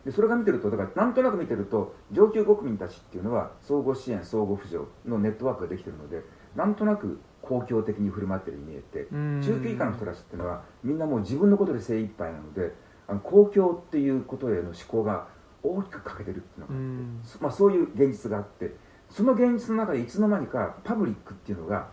[0.05, 6.23] でそれが見てるとだからなんとなく見てると上級国民たちっていうのは相互支援相互扶助のネットワークができてるので
[6.55, 9.41] なんとなく公共的に振る舞ってるように見えてうん。
[9.41, 12.73] 中級以下の人たちっていうのはみんなもう自分のことで精一杯なので
[13.07, 15.27] あの公共っていうことへの思考が
[15.61, 17.21] 大きく欠けてるっていうのが、うん。
[17.23, 18.73] そまあ、そういう現実があって
[19.09, 21.89] その現実の中でいつの間にかパブリックっていうのが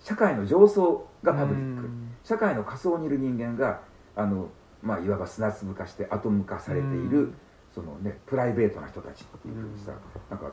[0.00, 1.82] 社会の上層がパブリック。
[1.82, 2.12] うん。
[2.22, 3.80] 社会の下層にいる人間が
[4.14, 4.48] あの、
[4.82, 7.34] まあ、いわば砂粒化してアトム化されている、うん。
[7.74, 9.92] そのね、プライベートな人たちっていうふうにさ、
[10.30, 10.52] なんか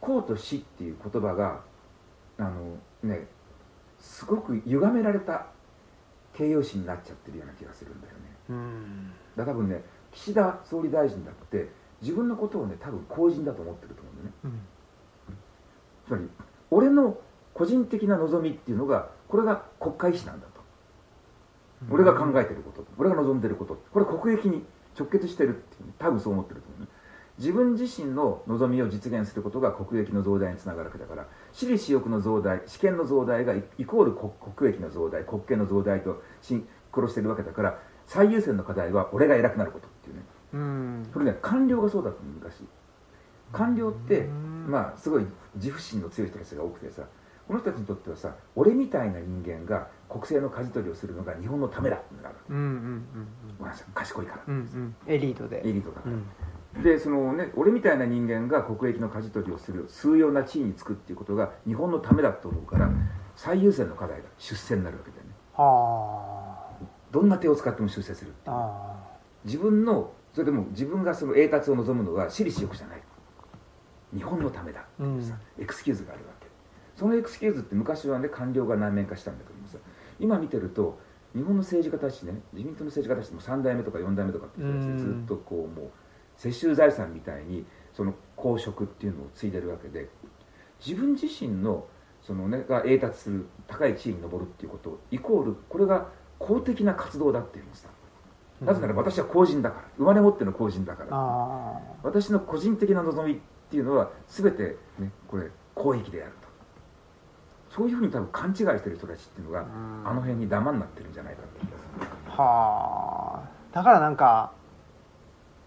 [0.00, 1.60] 公と死っていう言葉が
[2.38, 3.26] あのね
[3.98, 5.46] すごく歪められた
[6.34, 8.18] 形容詞になっちゃってるような気がするんだよね。
[8.50, 9.12] うん。
[9.36, 9.82] だから多分ね
[10.12, 11.68] 岸田総理大臣だって
[12.00, 14.32] 自分のことをね多分公人だと思ってると思うんだよね。
[14.44, 14.60] うん。
[16.06, 16.28] つまり
[16.70, 17.18] 俺の
[17.54, 20.58] 個人的な望みっていうのがこれが国会意思なんだと。
[21.90, 22.84] 俺が考えてること。
[22.98, 23.80] 俺が望んでること。
[23.92, 24.64] これ国益に
[24.98, 26.88] 直結してるっていうね多分そう思ってると思うね。
[27.38, 40.22] 自分自身の望みを実現することが国益の増大につながるわけだから私利私欲の増大試験の増大がイイコール国国益の増大国権の増大とシンクロしてるわけだから最優先の課題は俺が偉くなることっていうね。
[40.54, 41.10] うん。
[41.12, 42.64] それね官僚がそうだったの昔。
[43.52, 44.66] 官僚ってうん。
[44.68, 45.26] まあすごい
[45.56, 47.02] 自負心の強い人たちが多くてさ
[47.46, 52.52] この人たちにとってはさ俺みたいな人間が国政の舵取りをするのが日本のためだってなるわけ。
[52.52, 53.06] うんうんうん
[53.58, 54.42] ごめん賢いから。
[54.48, 54.96] うんうん。
[55.06, 55.60] エリートで。
[55.66, 56.26] エリートだから、うん
[56.82, 62.90] でそのね俺みたいな人間が国益の舵取りをする数要な地位につくっていうことが日本のためだと思うから
[63.34, 65.30] 最優先の課題が出世になるわけだよね。
[65.54, 66.70] は
[67.10, 73.02] どんな手を使っても出世するああ自分のそれでも自分がその栄達を望むのは私利私欲じゃない。
[74.14, 74.80] 日本のためだ。
[74.80, 76.48] っていうさ、エクスキューズがあるわけ。
[76.98, 79.78] そのエクスキューズって昔はね官僚が内面化したんだけどもさ
[80.18, 80.98] 今見てると
[81.32, 85.90] 日本の政治家たちね自民党の政治家たちも3代目とか4代目とかってずっとこうもう
[86.38, 90.08] 世襲財産みたいにその公職っていうのを継いでるわけで
[90.84, 91.86] 自分自身の
[92.22, 96.08] その、ね、が栄達する高い地位に上るっていうことイコールこれが
[96.38, 97.88] 公的な活動だっていうのさ。
[98.60, 99.88] なぜなら私は公人だから。
[99.98, 101.08] 生まれ持っての公人だから。
[101.12, 103.36] あ私の個人的な望みっ
[103.70, 106.48] ていうのは全てねこれ公益であると。
[107.74, 110.08] そういうふうに多分勘違いしてる人たちっていうのがうん。
[110.08, 113.48] あの辺にダマになってるんじゃないかって気がすはあ。
[113.72, 114.52] だからなんか、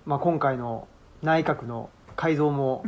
[0.06, 0.88] まあ、今回の
[1.22, 2.84] 内閣の改造も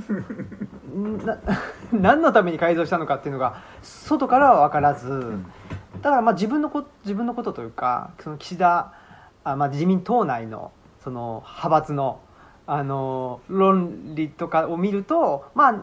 [1.26, 1.38] な
[1.92, 5.46] 何のために改造したのかっていうのが外からは分からず、ん
[6.02, 8.92] だからまあ自分のこ自分のことというかその岸田
[9.44, 10.72] あ、まあ、自民党内の
[11.04, 12.20] その派閥の
[12.66, 15.76] あの論理とかを見るとまあ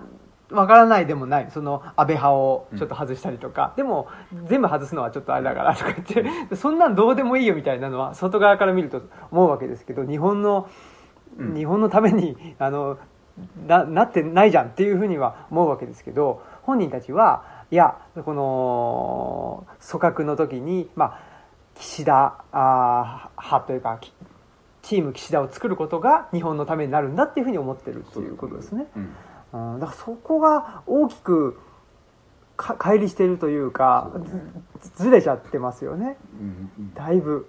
[0.48, 1.48] 分からないでもない。
[1.50, 4.08] その安倍派をちょっと外したりとか、でも
[4.46, 10.89] 全部外すのはちょっとあれだからとか言ってそんなんどうでもいいよみたいなのは外側から見ると思うわけですけど日本の、うん
[11.54, 12.98] 日本のために あの
[13.66, 21.18] ななってないじゃんっていうふうには思うわけですけど本人たちはいやこの組閣の時に、まあ、
[21.74, 24.12] 岸田あー派というかき
[24.82, 28.56] チーム岸田を作ることが日本のためになるんだっていうふうに思ってるっていうこと。
[28.56, 28.86] ですね。
[29.52, 29.74] うん。
[29.74, 31.58] うん、だからそこが大きく
[32.56, 34.10] か乖離してるというか
[34.96, 36.16] ずれちゃってますよね。
[36.40, 36.94] うんうん。
[36.94, 37.48] だいぶ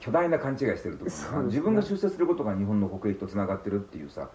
[0.00, 1.42] 巨大な勘違いしてると思うそうですね。
[1.46, 4.30] 自分が出世することが日本の国益とつながってるっていうさ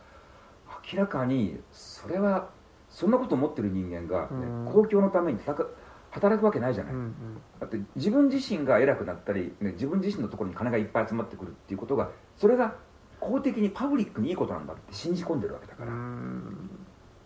[0.91, 2.49] 明らかにそれは
[2.89, 4.71] そんなこと思ってる人間が、ねうん。
[4.71, 7.13] 公共のために働くわけないじゃない、うんうん。
[7.59, 12.75] だって自分自身が偉くなったり、ね、自分自身のところに金がいっぱい集まってくるっていうことがそれが
[13.19, 16.69] 公的にパブリックにいいことなんだって信じ込んでるわけだから、うん。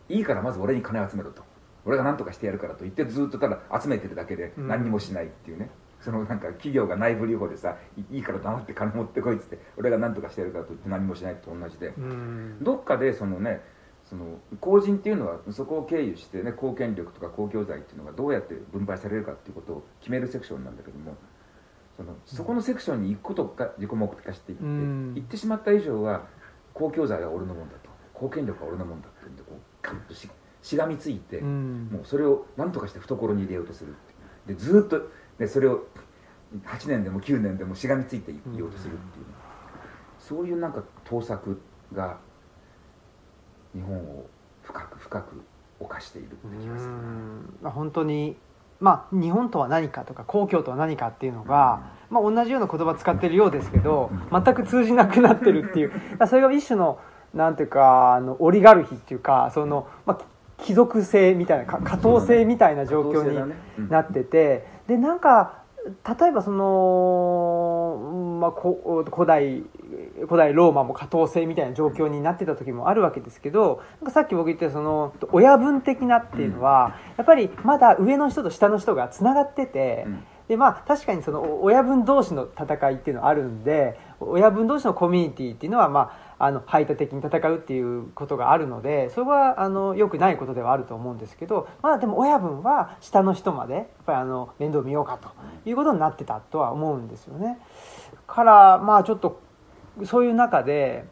[0.09, 1.41] いいからまず俺に金集めろと
[1.85, 5.69] 俺が何とかしてやるからと言ってずっとただ集めてるだけでうん何にもしないっていうね、
[6.05, 12.63] そのなんか企業が内部留保でさいいいから黙って金持ってこいっつって俺が何とかしてやるからと言って何もしないと同じで、うん。
[12.63, 13.61] どっかでそのね
[14.03, 21.15] その公人っていうのはそこを経由してね公権力とか公共財っていうのがどうやって分配されるかっていうことを決めるセクションなんだけども
[21.97, 25.13] そのそこのセクションに行くことが自己目的化していって、うん。
[25.15, 26.27] 行ってしまった以上は
[26.75, 27.89] 公共財は俺のもんだと。
[28.13, 30.29] 公権力は俺のもんだっていうんでこうガッとし
[30.61, 31.89] しがみついて、うん。
[31.91, 34.15] もうそれを何とかして懐に入れようとするって。
[34.47, 35.01] でずっと、
[35.39, 35.85] ね、それを
[36.65, 39.25] 8年でも9年でもしがみついていようとするっていう、
[40.19, 41.61] そういうなんか盗作
[41.93, 42.17] が
[43.73, 44.25] 日本を
[44.63, 45.43] 深く深く
[45.79, 46.97] 犯しているって気がするな。
[47.61, 48.35] まあ本当に
[48.79, 55.91] まあ日本とは何かとか公共とは何かっていうのが、まあ、同じような言葉使ってるようですけど全く通じなくなってるっていう。
[56.27, 56.99] それが一種の
[57.33, 69.61] なんていうかあのオリガルヒっていうかその、まあ、貴族性みたいなか下等性みたいな状況になっててでなんか例えばその、まあ、こ古代
[70.21, 80.23] 古代ローマも下等性みたいな状況になってた時もあるわけですけどなんかさっき僕言ったその親分的なっていうのは、やっぱりまだ上の人と下の人がつながってて、うん。
[80.47, 95.29] でまあ確かにそのお親分同士の戦いっていうのはあるんで親分同士のコミュニティっていうのはまあの排他的に戦うっていうことがあるのでそれはあの良くないことではあると思うんですけどまだでも親分は下の人までやっぱりあの面倒見ようかと
[95.67, 97.59] いうことになってたとは思うんですよね。
[98.27, 99.41] からまあちょっと
[100.03, 101.05] そういう中で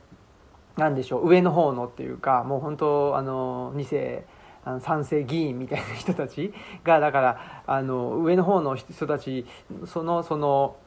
[0.78, 4.26] なんでしょう上の方のっていうかもう本当あの2世
[4.66, 6.54] あの賛成議員みたいな人たち
[6.84, 9.46] がだからあの上の方の人たち
[9.86, 10.78] そのその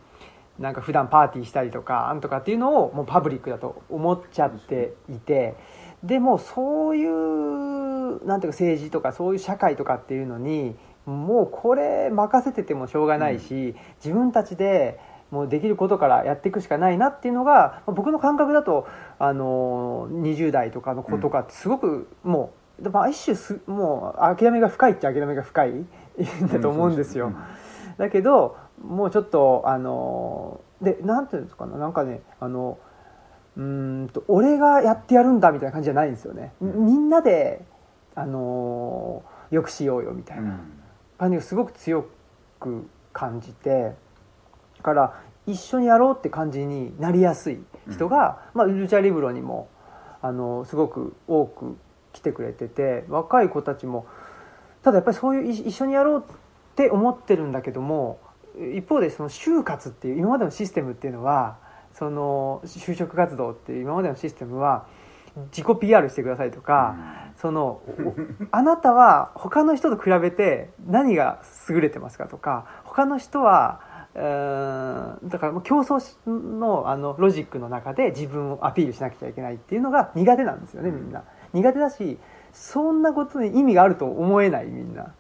[0.59, 5.55] なんか普段パーティーしたりとかなんとかっていうのをもうパブリックだと思っちゃっていて
[6.03, 10.77] でもそういうなんていうか政治とかそういう社会とかっていうのに
[11.07, 14.99] もうこれ任せててもしょうがないし、自分たちで
[15.31, 18.87] もうできることからやっていくしかないなっていうのがまあ僕の感覚だと
[19.19, 25.89] あの20代とかの子とかってすごくもう、でも一種すもう諦めが深いっちゃ諦めが深いん
[26.53, 27.33] だと思うんですよ。
[27.99, 32.79] だけどもうちょっとあのでなんていうんですかななんかねあの
[33.57, 37.65] うーんと俺がやってやるんだみたいな感じじゃないんですよね、みみんなで
[38.15, 40.61] あのよくしようよみたいな
[41.19, 42.07] 感じがすごく強
[42.61, 43.95] く感じて
[44.79, 49.69] だから一緒にやろうって感じになりやすい人が、まあ、ルチャリブロにも
[50.21, 51.77] あのすごく多く
[52.13, 54.07] 来てくれてて若い子たちも
[54.83, 56.35] ただやっぱりそういうい一緒にやろうっ
[56.75, 58.19] て思ってるんだけども
[58.77, 61.59] 一方でその就活っていう今までのシステムっていうのは
[61.93, 64.87] その就職活動っていう今までのシステムは
[65.51, 66.97] 自己 PR してくださいとか、
[67.37, 68.17] そのお
[68.53, 73.81] あなたは他の人と比べて何が優れてますかとか他の人は
[74.15, 81.23] うーんだからもう競争しのあのロジックの中で自分をアピールしなくちゃいけないっていうのが苦手なんですよねみんな。
[81.53, 82.19] 苦手だし
[82.53, 85.15] そんなことに意味があると思えないみんな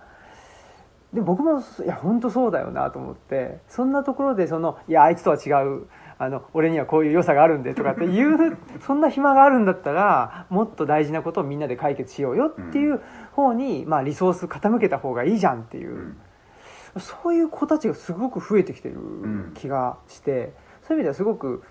[1.12, 5.86] で僕もいや本当そうだよなと思ってそんなところでそのいやあいつとは違う
[6.18, 13.00] あの俺にはこういう良さがあるんでとかって いうそんな暇があるんだったらもっと大事なことをみんなで解決しようよっていう
[13.32, 16.16] 方に、まあ、リソース傾けた方がいいじゃんっていう、うん。
[16.98, 18.96] そういう子たちがすごく増えてきてる
[19.54, 21.62] 気がして、そういう意味ではすごく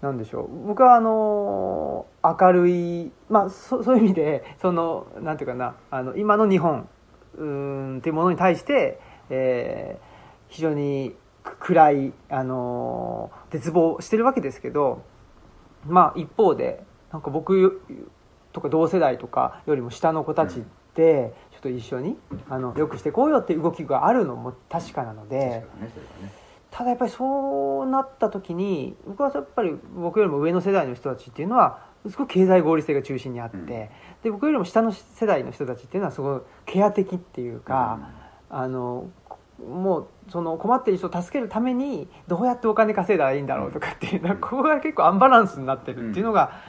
[0.00, 6.88] なんでしょう僕はあの明るい、まあ、そそういう意味でそのなんていうかなあの今の日本
[7.36, 7.44] うー
[7.96, 10.12] んっていうものに対して、えー
[10.52, 15.02] 非常にく暗い、あの絶望してるわけですけど
[15.86, 17.82] まあ一方でなんか僕
[18.52, 20.62] とか同世代とかよりも下の子たちっ
[20.94, 22.18] て、ちょっと一緒に
[22.50, 25.64] あのよくしてこうよって動きがあるのも確かなので。
[26.70, 31.80] ただやっぱりそうなった時に僕はやっぱり僕よりも上の世代の人たちっていうのは
[32.10, 33.66] すごく経済合理性が中心にあって、うん。
[33.66, 33.90] で
[34.30, 38.10] 僕よりも下の世代の人たちっていうのはすごいケア的っていうか、
[38.50, 39.10] あの
[39.58, 46.60] もうその困ってる人を助けるためにどうやってお金稼いだらいいんだろうとかっていうのはここが結構アンバランスになってるっていうのが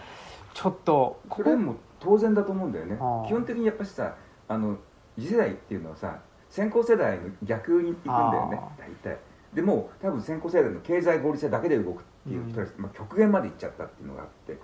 [0.54, 2.98] ちょっとここも当然だと思うんだよね。
[3.28, 4.16] 基本的にやっぱしさ
[4.48, 4.78] あの
[5.18, 6.20] 次世代っていうのはさ
[6.50, 8.60] 先行世代の逆に行くんだよね。
[8.62, 9.18] あ大体。
[9.54, 14.58] でもう多分先行世代の経済合理性だけで動くっていう人たち、まあ、極限まで行っちゃったっていうのがあって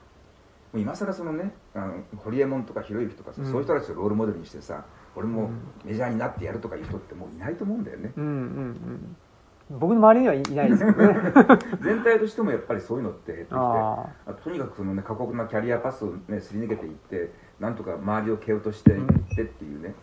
[0.74, 3.47] もう今更そのねあのホリエモンとかひろゆきとかさ、うん。
[3.47, 5.61] そういう人たちをロールモデルにしてさ俺もうん。
[5.84, 8.32] メジャーになってやるとかいう人ってもういないと思うんだよね、うんうん
[9.70, 9.80] うん。
[9.80, 11.34] 僕の周りにはいないですけどね。
[11.82, 19.05] 全体としてもやっぱりそういうのって減ってきてとにかくその、ね、過酷なキャリアパスを、ね、すり抜けていってなんとか周りを蹴落としていっ
[19.36, 19.93] てっていうね、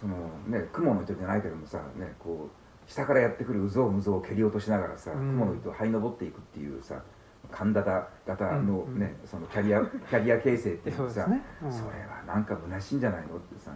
[0.00, 0.14] その
[0.46, 5.18] ね雲の糸じゃないけどもさ、ね、こう下からやってくるうぞうむぞうを蹴り落としながらさ、うん。
[5.18, 7.02] 雲の糸を這い登っていくっていうさ
[7.50, 11.72] 神田田型のうんね、そのキャリア キャリア形成っていうのさね、うん。
[11.72, 13.72] それはなんか虚しいんじゃないのってさ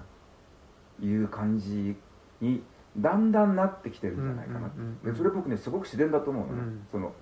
[1.01, 1.97] いう感じ
[2.41, 2.63] に
[2.97, 6.87] だんだんなってきてるんじゃないかな、うんうんうんでそれ僕ねすごく自然だと思うのね、うん。
[6.91, 7.13] その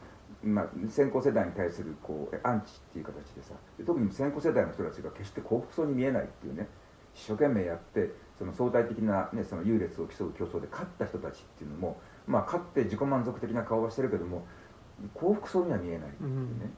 [0.42, 6.68] まあ、先行世代に対するこうアンチっていう形でさで特に先行世代の人たちが決して幸福そうに見えないっていうね
[7.14, 14.46] 一生懸命やってその相対的な、ね、その優劣を競う競争で勝った人たちっていうのも、まあ、勝って自己満足的な顔はしてるけども
[15.14, 16.70] 幸福そうには見えないっていうね、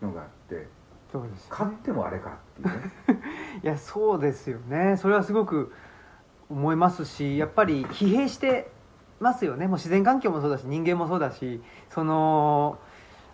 [0.00, 0.66] のがあって
[1.12, 1.50] そうですよね。
[1.50, 2.68] 勝ってもあれかっていう
[3.16, 3.22] ね。
[3.64, 4.96] いやそうですよね。
[4.96, 5.72] それはすごく
[6.50, 8.70] 思いますしやっぱり疲弊して
[9.20, 9.66] ますよね。
[9.66, 12.78] もう自然環境もそうだし人間もそうだしその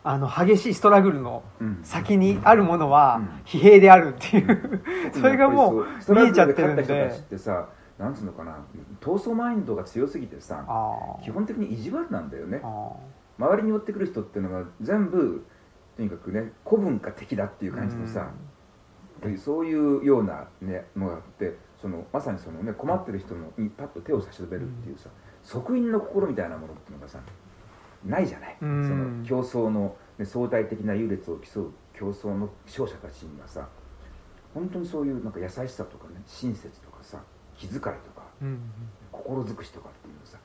[0.03, 1.80] あの激しいストラグルのうん。
[1.82, 3.24] 先にあるものはうん。
[3.45, 4.82] 疲弊であるっていう、
[5.12, 5.84] それがもう
[6.14, 7.68] 見えちゃってるんで勝った人たちってさ
[7.99, 8.57] なんつうのかな
[9.01, 12.61] 闘争マインドが強すぎてさあ基本的に意地悪なんだよね。
[12.62, 12.92] あ
[13.39, 15.45] 周りに寄ってくる人っていうのが全部
[15.97, 18.30] とにかくね古文か敵だっていう感じのさ、
[19.22, 25.09] でそういうような、ね、のがあってそのまさにその、ね、困ってる人のにパッと手を差し伸べるっていうさ、
[25.43, 27.20] 即員の心みたいなものっていうのがさ
[28.05, 29.24] ないじゃない、うん。
[29.24, 33.68] その競争の、ね、相対的な優劣を競う競争の勝者たちにはさ
[34.53, 37.22] 本当にそういうなんか優しさとかね親切とかさ
[37.57, 37.95] 気遣いとか
[38.43, 38.59] うん。
[39.12, 40.39] 心尽くしとかっていうのさ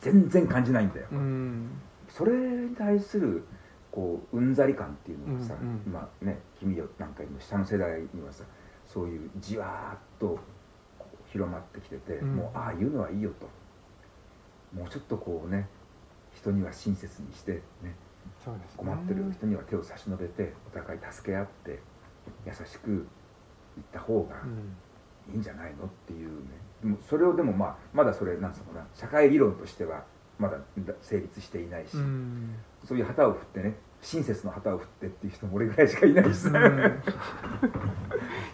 [0.00, 1.68] 全然感じないんだよ、うん
[2.16, 3.44] それに対する
[3.90, 5.82] こううんざり感っていうのがさ、うんうん。
[5.84, 8.44] 今ね君よなんかよりも下の世代にはさ
[8.86, 10.38] そういうじわーっと
[11.32, 12.36] 広まってきてて、うん。
[12.36, 13.48] もうああいうのはいいよと。
[14.78, 15.68] もうちょっとこうね
[16.32, 17.52] 人には親切にして
[17.82, 17.96] ね
[18.44, 18.76] そうですね。
[18.76, 21.80] 困ってる人には手を差し伸べてお互い助け合って
[22.46, 24.76] 優しく言った方がうん。
[25.32, 26.34] いいんじゃないのっていうね。
[26.82, 30.04] でもそれをでもまあまだそれなんつうのかな社会理論としては
[30.38, 30.58] まだ
[31.02, 32.54] 成立していないし、うん。
[32.84, 37.02] そういう旗を振ってね親切の旗を振ってっていう人も俺ぐらいしかいないしさ、うん。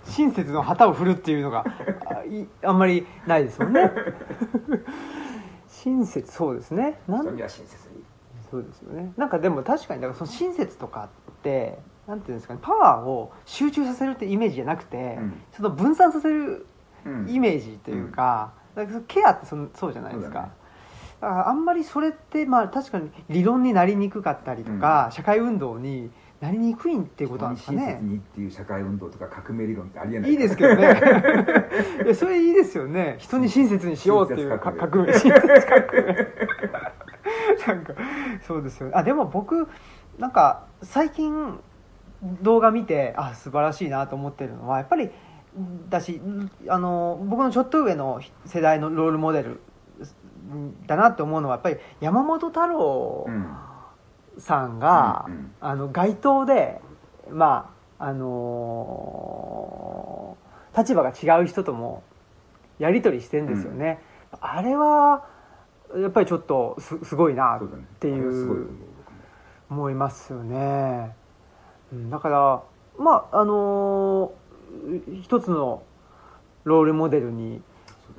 [0.04, 1.64] 親切の旗を振るっていうのが
[2.06, 3.90] あいあんまりないですもんね。
[5.68, 7.00] 親切そうですね。
[7.08, 8.04] 人には親切に
[8.50, 9.12] そうですよね。
[9.16, 15.30] なんかでも確かにだからその親切とかってなんていうんですかねパワーを集中させるってイメージじゃなくて、うん。
[15.52, 16.66] ちょっと分散させる
[17.06, 17.30] うん。
[17.30, 20.50] イメージというか,、だからそのケアってそのそうじゃないですか
[21.20, 26.10] だ,、そうだねからあんまりそれってまあ確かに理論になりにくかったりとか、社会運動に
[26.40, 27.78] なりにくいっていうことなんですかね。
[27.78, 30.82] 人に親切にっていう社会運動とか革命理論ってありえないいいですけどね。
[32.04, 33.16] いやそれいいですよね。
[33.18, 34.72] 人に親切にしようっていう革
[35.04, 36.40] 命親切革命
[37.66, 37.94] なんか
[38.40, 38.92] そうですよね。
[38.96, 39.68] あでも僕
[40.18, 41.60] なんか最近
[42.42, 45.10] 動画見てあ素晴らしいなと思ってるのはやっぱり
[45.88, 46.20] だし
[46.68, 49.60] あの僕のちょっと上の世代のロールモデル
[50.86, 53.46] だなって思うのはやっぱり山本太郎うん
[54.38, 56.80] さんが、うんうんあの街頭で
[57.30, 60.40] まああのー
[60.78, 62.04] 立場が違う人とも
[62.78, 64.00] やり取りしてんですよね、
[64.40, 65.26] あれは
[65.96, 67.60] やっぱりちょっとすすごいなっ
[67.98, 68.64] ていうあれはすごいと
[69.68, 71.12] 思いますよね、
[71.92, 72.62] うん、だから
[72.98, 75.82] まああのー一つの
[76.62, 77.60] ロールモデルに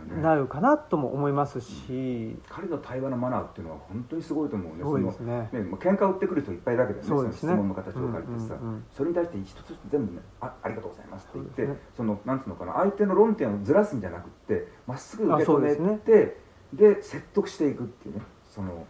[0.04, 0.22] ね。
[0.22, 4.78] なるかなとも思いますし、彼の対話のマナーっていうのは本当にすごいと思うね。
[4.80, 5.50] すごいですね。
[5.52, 7.10] ねまあ喧嘩売ってくる人いっぱいいるわけだよね。
[7.10, 7.54] そうですね。
[7.54, 12.10] の質問の形を借りてさ、うんうんうんそれに対して一つずつ全部ねあありがとうございますって言ってそ,、ね。
[12.10, 16.38] のなんつうのかな相手の論点をずらすんじゃなくってまっすぐ受け止めあそうて
[16.74, 18.22] で,、説得していくっていうね。
[18.50, 18.86] その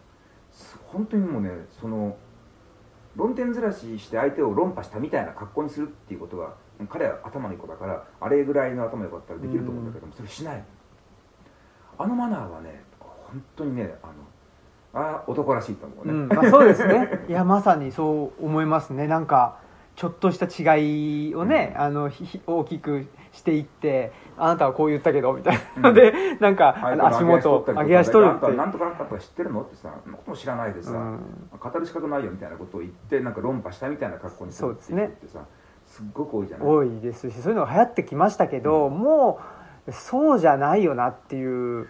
[0.50, 1.50] す本当にもうね
[1.80, 2.16] その
[3.16, 6.54] 論点ずらしして相手を論破したみたいな格好にするっていうことは
[6.88, 10.64] 彼は頭のいい子だからあれぐらいの頭良かったらできると思うんだけども、それしない
[11.98, 14.12] あのマナーはね本当にねあの
[14.94, 17.24] あー男らしいと思うね、うんまあ、そうですね。
[17.28, 19.06] いやまさにそう思いますね。
[19.06, 19.56] なんか
[19.96, 25.90] ちょっとした違いをね、あのひひ大きくしていってあなたはこう言ったけどみたいな。
[25.90, 28.52] ので、なんかあの足元上げ足取るって。
[28.52, 31.18] なんとかなんとか知ってるのってさことも知らないでさ、うん。
[31.58, 35.40] 語る仕方ないよみたいなことを言ってなんか論破したみたいな格好にするってってさ
[35.86, 36.66] すっごく多いじゃない。
[36.66, 39.51] 多いですしそういうのが流行ってきましたけど、もう
[39.90, 41.88] そうじゃないよなっていう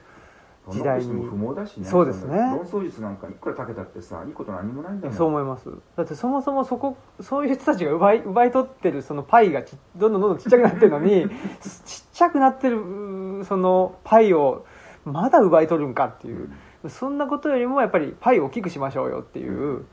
[0.64, 1.86] そんなことしても不毛だしね。
[1.86, 2.36] そうですね。
[2.36, 5.68] 論争術なんかいくらかけたってさいいこと何もないんだもんそう思います。
[5.96, 11.28] だってそもそもそこそういう人たちが奪い奪い取ってるそのパイがちどんどんどんどんちっちゃくなってるのに
[11.84, 14.64] ちっちゃくなってるそのパイを
[15.04, 16.48] まだ奪い取るんかっていう。
[16.88, 19.84] そんなことよりもやっぱりパイを大きくしましょうよっていう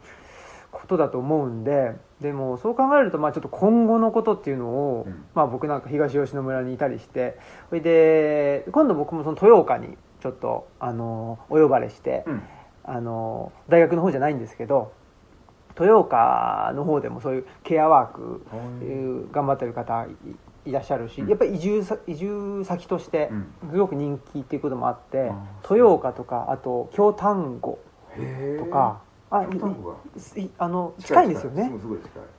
[0.79, 5.25] ことだと思うんででもそう考えるとまあちょっと今後のことっていうのを、うん。
[5.33, 7.37] まあ、僕なんか東吉野村にいたりして
[7.69, 12.43] それで今度僕もその豊岡にちょっとあのお呼ばれして、うん。
[12.83, 14.93] あの大学の方じゃないんですけど
[15.79, 18.41] 豊岡の方でもそういうケアワーク、
[18.83, 18.85] い。
[18.85, 20.09] う頑張ってる方い
[20.65, 21.29] いらっしゃるし、うん。
[21.29, 23.71] やっぱり移住さ移住先としてうん。
[23.71, 25.31] すごく人気っていうこともあって、
[25.69, 27.79] 豊岡とかあと京丹後
[28.59, 29.01] とか、
[29.31, 29.45] あ
[30.57, 31.69] あの近いんですよね。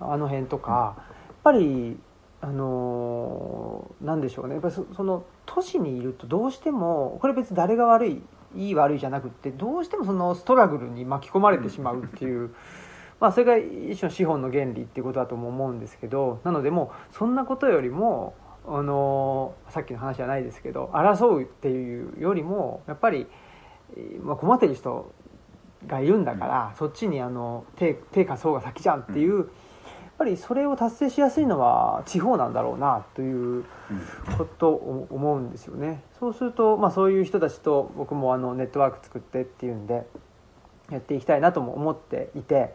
[0.01, 1.99] あの辺とか、やっぱり
[2.41, 4.55] あのーなんでしょうね。
[4.55, 8.23] やっぱりそその都市にいるとどうしてもこれ別に誰が悪い
[8.57, 12.51] いい悪いじゃなくってどうしてもそのストラグルに巻き込まれてしまうっていう。
[13.21, 18.33] まあ、それが一種の資本の原理っていうことだとも思うんですけどなのでもうそんなことよりも、
[18.67, 23.27] あのーさっきの話じゃないですけど争うっていうよりもやっぱり、
[23.95, 25.13] えーまあ、困ってる人
[25.87, 29.47] がいるんだから、そっちにあの手手貸そうが先じゃんっていう、やっ
[30.19, 33.65] ぱりそれを達成しやすいのは地方なんだろうなといううん。
[34.37, 36.03] ことを思うんですよね。
[36.19, 40.07] そうすると、まあ、そういう人たちと僕もあのネットワーク作ってっていうんで
[40.91, 42.75] やっていきたいなとも思っていて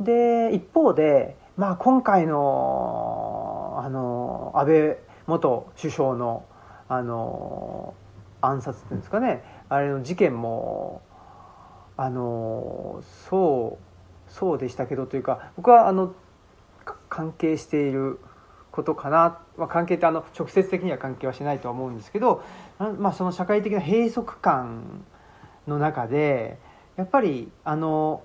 [0.00, 4.96] で一方で、まあ、今回のあの安倍
[5.26, 6.44] 元首相の
[6.88, 7.94] あの
[8.40, 11.00] 暗殺っていうんですかねあれの事件も
[12.02, 13.00] あの
[13.30, 13.78] そ
[14.28, 16.16] うそうでしたけどというか僕はあの
[17.08, 18.18] 関係している
[18.72, 22.42] ことかな、まあ、関係ってあの直接的には関係はしないとは思うんですけど、
[22.98, 25.04] まあ、その社会的な閉塞感
[25.68, 26.58] の中で
[26.96, 28.24] やっぱりあの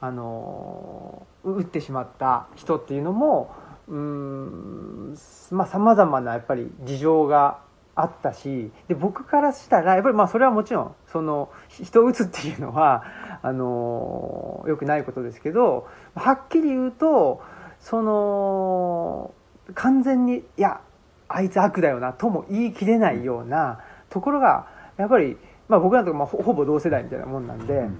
[0.00, 3.54] あの撃ってしまった人っていうのも
[3.88, 5.14] うん
[5.50, 7.58] まあさまざまなやっぱり事情が
[7.96, 13.04] あったしで僕からしたらやっぱりまあそれはもちろんその人を撃つっていうのは
[13.42, 17.42] あのよくないことですけどはっきり言うと
[17.80, 19.32] その
[19.74, 20.80] 完全にいや
[21.28, 23.80] あいつ悪だよなとも言い切れないような
[24.10, 25.36] ところがやっぱり、
[25.68, 27.74] まあ、僕らとかまあほほぼ同世代みたいなもんなんで。
[27.74, 27.98] うん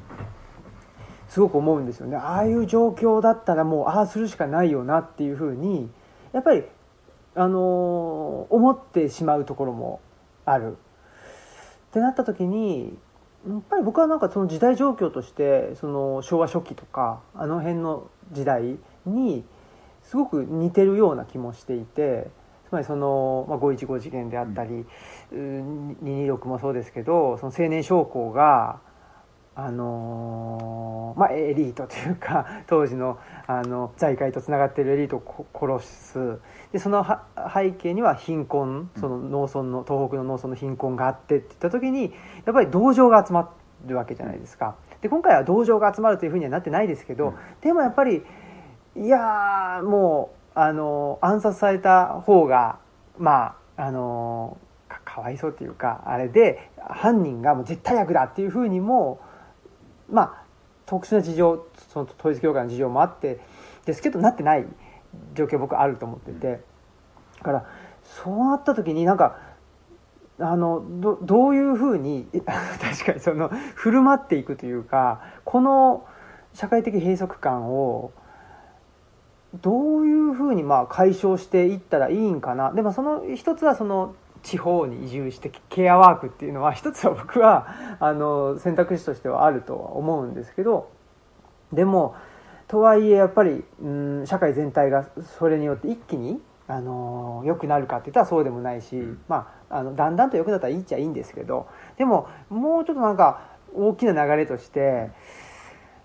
[1.26, 5.90] すごく思うんですよねああいう状況だったらもうああするしかないよなっていうふうに
[6.34, 6.64] やっぱり、
[7.35, 10.01] あのー思ってしまうところも
[10.45, 10.72] ある。
[10.72, 10.76] っ
[11.93, 12.97] てなった時に
[13.49, 18.76] やっぱり僕はなんかその時代状況としてその昭和初期とかあの辺の時代
[19.07, 19.45] に
[20.03, 22.28] すごく似てるような気もしていて
[22.68, 24.85] つまりその、まあ、515事件であったり、
[25.32, 28.80] うん、226もそうですけどその青年将校が
[29.57, 36.39] あのーまあ、エリートというか当時のあの財界とつながっているエリートをこ殺す。
[36.73, 37.25] でそのは
[37.55, 42.13] 背景には貧困その農村の東北の農村の貧困があってっていった時に
[42.45, 43.55] やっぱり同情が集ま
[43.87, 44.75] るわけじゃないですか。
[45.03, 47.35] で今回は同情が集まるというふうにはなってないですけど、うん。
[47.61, 48.25] でもやっぱり
[48.97, 52.79] いやーもうあの暗殺された方が
[53.19, 54.57] まああの
[54.89, 59.21] かかわいそうっていうかあれで犯人がもう絶対悪だっていうふうにも
[60.11, 60.43] まあ
[60.87, 63.41] 特殊な事情その統一教会の事情もあって
[63.85, 64.67] ですけどなってない
[65.35, 66.61] 状況僕あると思ってて。
[67.39, 67.67] だから
[68.03, 69.39] そうなった時になんか
[70.39, 72.27] あのどどういうふうに
[72.81, 76.07] 確かにその振る舞っていくというかこの
[76.55, 78.13] 社会的閉塞感を
[79.61, 82.73] どういうふうにまあ解消していったらいいんかな。
[82.73, 90.90] でもその一つはその地方に移住してケアワークっていうのは一つは僕はあの選択肢としてはあるとは思うんですけど
[91.72, 92.14] でも
[92.68, 98.97] とはいえやっぱりうん社会全体がそれによって一気にあの良くなるかって言ったらそうでもないし、
[99.28, 101.66] まあ、あのだんだんと良くなったらいいっちゃいいんですけど
[101.99, 105.11] でももうちょっとなんか大きな流れとして、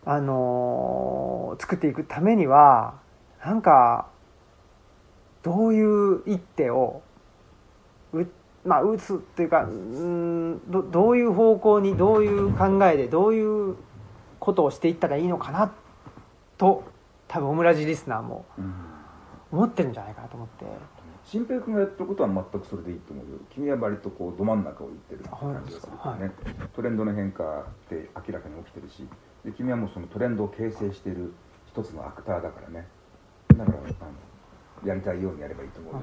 [0.03, 2.95] あの作っていくためには
[3.45, 4.07] なんか
[5.43, 7.08] どういう一手をう
[8.65, 13.75] まあ、打つっていうかうんどどういう方向にどういう考えでどういう
[14.39, 15.71] ことをしていったらいいのかな
[16.57, 16.83] と
[17.27, 18.73] 多分オムラジリスナーもうん。
[19.51, 20.65] 思ってるんじゃないかなと思って。
[21.25, 23.39] 新平君がやってることは全くそれでいいと思うよ。
[23.49, 26.35] 君は割とこうど真ん中を言ってる感じですかがするよね、
[26.75, 29.07] トレンドの変化って明らかに起きてるし
[29.43, 31.33] で君はもうそのトレンドを形成している
[31.67, 32.87] 一つのアクターだからね。
[33.55, 36.01] だからあのやりたいようにやればいいと思うよ、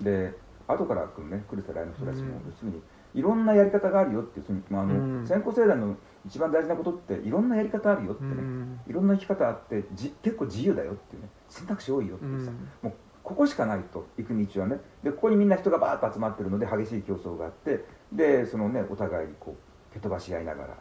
[0.00, 0.34] で
[0.68, 2.50] 後から来るね来る世代の人たちもうん。
[2.50, 2.82] 要するに
[3.14, 5.26] いろんなやり方があるよっていうその、まああのうん。
[5.26, 5.96] 先行世代の
[6.26, 8.80] 一番大事なことっていろんなやり方あるよってね、うん。
[8.86, 12.52] いろんな生き方あってじ結構自由だよっていうね選択肢多いよっていうさ、
[12.82, 12.92] もう
[13.28, 19.54] ここしかないと行く道はねでここにみんな人がバーッと集まってるので激しい競争があってでそのねお互いにこ
[19.90, 20.76] う蹴飛ばし合いながら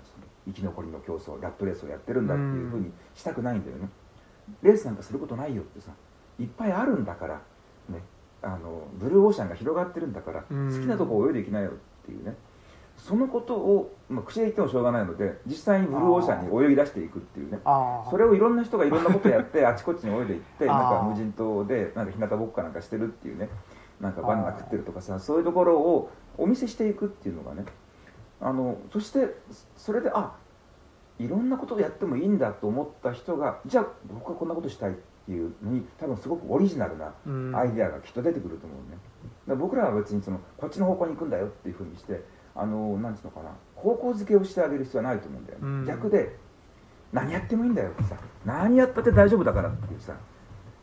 [0.46, 3.90] 生き残りの競争ラットレースをやってるんだっていうふうにしたくないんだよね、
[4.62, 5.92] レースなんかすることないよってさ
[6.40, 7.42] いっぱいあるんだからね
[8.42, 10.74] あのブルーオーシャンが広がってるんだから、うん。
[10.74, 11.74] 好きなとこ泳いでいきなよっ
[12.06, 12.36] ていうね。
[12.98, 17.60] そのことを、まあ、口で言ってもしょうがないので実際にブルーオーシャンに泳ぎ出していくっていうね。
[18.10, 23.50] それをいろんな人がいろんなことやってあちこちに泳いでいってなんか無人島でなんか日向ぼっこなんかしてるっていうね。
[24.02, 27.66] なんかバナナ食ってるとかさそういうところをお見せしていくっていうのがね。
[28.40, 29.36] あのそして
[29.76, 30.36] それであ
[31.20, 35.02] いろんなことをやってもいいんだと思った人がじゃあ僕はこんなことしたいって
[35.32, 37.56] いうのに多分すごくオリジナルなうん。
[37.56, 38.98] アイデアがきっと出てくると思うね。
[39.22, 42.24] だから僕らは別にそのこっちの方向に行くんだよっていうふうにして
[42.56, 45.86] あのなんつうのかな方向づけをしてあげる必要はないと思うんだよね、うん。
[45.86, 46.36] 逆で
[47.14, 48.16] 何やってもいいんだよってさ
[48.46, 50.14] 何やったって大丈夫だからっていうさ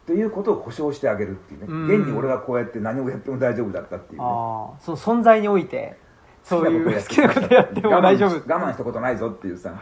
[0.06, 1.86] ということを保証してあげるっていうね、うん。
[2.02, 4.26] 現に俺がこうやって何をやっても大丈夫だったっていうね。
[4.26, 5.98] ああその存在において
[6.42, 8.34] そういう好きなことやっても大丈夫。
[8.34, 9.72] 我慢したことないぞっていうさ。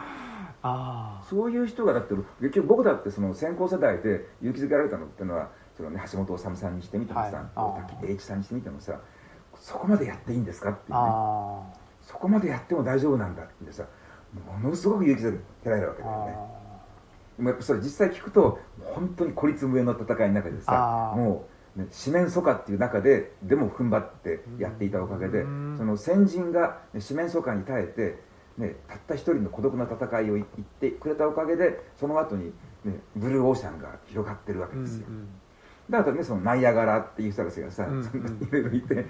[0.64, 7.34] あそういう人がだって結局僕だってその先行世代で勇気づけられたのっていうのはその、ね、橋本治さんにしてみてもさ、はい。
[7.56, 9.00] 大滝栄一さんにしてみてもさ
[9.54, 11.08] そこまでやっていいんですかっていうあね。
[11.08, 11.62] あ
[12.02, 13.84] そこまでやっても大丈夫なんだってさ
[14.60, 16.32] ものすごく勇気づけられるわけあだよね。
[16.36, 16.36] あ
[17.38, 25.78] でもやっぱそれ実際聞くと本当に孤立無縁の戦いの中でさもう、ね、四面楚歌っていう中ででも踏ん張ってやっていたおかげでうん。
[25.78, 28.18] その先人が、ね、四面楚歌に耐えて、
[28.58, 30.46] ね、たった一人の孤独な戦いを言っ
[30.80, 32.52] てくれたおかげでその後に、
[32.84, 35.28] ね、ブルーオーシャンが広がってるわけうんうですよ、ん
[35.90, 39.06] だからねそのナイアガラっていう人たちがさ、うんそんないろいろいて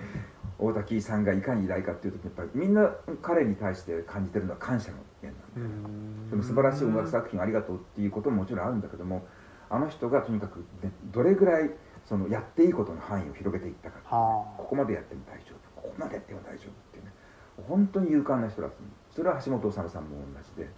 [0.59, 2.91] 大滝さんがいかに偉大かっていう時にやっぱりみんな
[3.21, 9.27] 彼に対して感じてるのは感謝の念なんだでも素晴らしい音楽作品ありがとうっていうことももちろんあるんだけども
[9.71, 11.71] あの人がとにかく、ね、どれぐらい
[12.05, 13.99] そのやっていいことの範囲を広げていったか。
[14.05, 15.81] はここまでやっても大丈夫。
[15.81, 17.13] ここまでやっても大丈夫っていうね。
[17.69, 18.77] 本当に勇敢な人だった
[19.15, 20.69] それは橋本治さんも同じで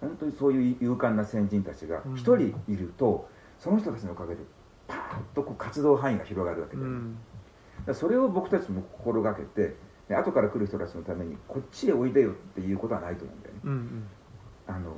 [0.00, 2.14] 本当にそういう勇敢な先人たちがうん。
[2.14, 3.28] 一人いると、
[3.58, 4.40] その人たちのおかげで
[4.86, 7.18] パーッとこう活動範囲が広がるわけで、うん。
[7.86, 9.74] らそれを僕たちも心がけて
[10.08, 13.60] で後から来る人たちのためにこっちへおいでよっていうことはないと思うんだよね。
[13.64, 14.04] うん
[14.66, 14.92] あの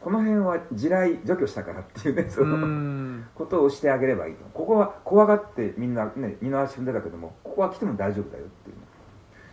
[0.00, 3.26] この辺は地雷除去したからっていうねその、うん。
[3.36, 4.44] ことをしてあげればいいと。
[4.52, 8.82] ここは怖がってみんなね二の足踏んでたけどもここは来ても大丈夫だよっていうね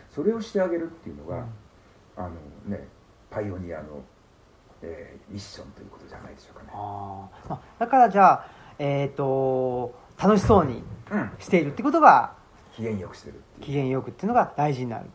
[0.09, 1.45] それをしてあげるっていうのが、
[2.20, 2.30] あの
[2.78, 2.88] ね
[3.32, 4.03] パイオニアの、
[4.82, 6.70] えーミッションということじゃないでしょうかね。
[6.74, 7.53] あー。
[7.53, 8.45] あだからじゃあ
[8.78, 11.32] えっ、と楽しそうにうん。
[11.39, 12.34] しているってことが
[12.76, 13.82] 機嫌よくしてる機いう。
[13.84, 15.05] 嫌よくっていうのが大事になる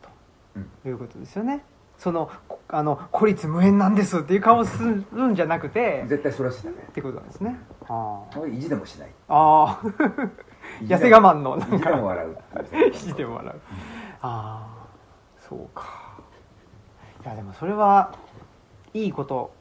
[0.55, 0.69] うん。
[0.83, 1.63] ということですよね。
[1.97, 7.57] そのこあの孤立無縁なんですっていう顔をするんじゃなくて絶対それはしダメってことなんですね。
[7.87, 8.33] あー。
[8.33, 9.09] それ意地でもしない。
[9.29, 10.29] あー。
[10.81, 12.37] 意地でも痩せ我慢のなん意地でもか笑う
[12.89, 13.61] 意地でも笑う。
[14.21, 14.87] ああ
[15.37, 16.04] そうか
[17.25, 18.13] いやでもそれは
[18.93, 19.51] いいこと。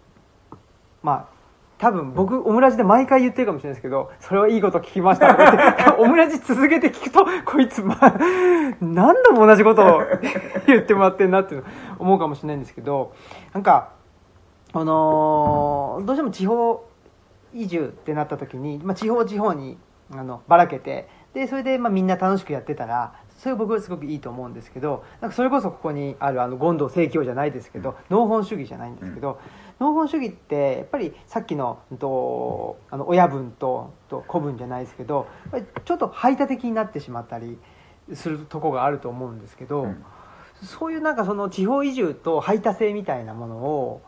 [1.02, 1.34] まあ
[1.76, 5.32] 多分僕オムラジで毎回言ってるかもしれないですけどそれはいいこと聞きました。
[5.32, 5.36] っ
[5.76, 8.14] てオムラジ続けて聞くとこいつまあ
[8.80, 10.02] 何度も同じことを
[10.66, 11.62] 言ってもらってんなって
[11.98, 13.12] 思うかもしれないんですけど
[13.52, 13.90] なんか
[14.72, 16.84] あのーどうしても地方
[17.52, 19.76] 移住ってなった時に、まあ、地方地方に
[20.12, 23.12] あのばらけてでそれでまあみんな楽しくやってたら
[23.44, 29.38] それ僕はすごくいいと思うんですけどなんかそれこそここにあるあの権藤正教じゃないですけど、農本主義じゃないんですけど、
[29.80, 35.26] 農本主義ってやっぱりさっきのうんとあの親分とと子分じゃないですけど
[35.84, 37.58] ちょっと排他的になってしまったり
[38.14, 40.02] するとこがあると思うんですけど、うん。
[40.62, 44.00] そういうなんかその地方移住と排他性みたいなものを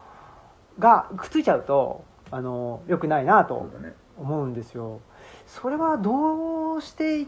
[0.78, 3.70] がくっついちゃうとあの良くないなと
[4.16, 5.01] 思うんですよ。
[5.47, 7.26] それはどうしてい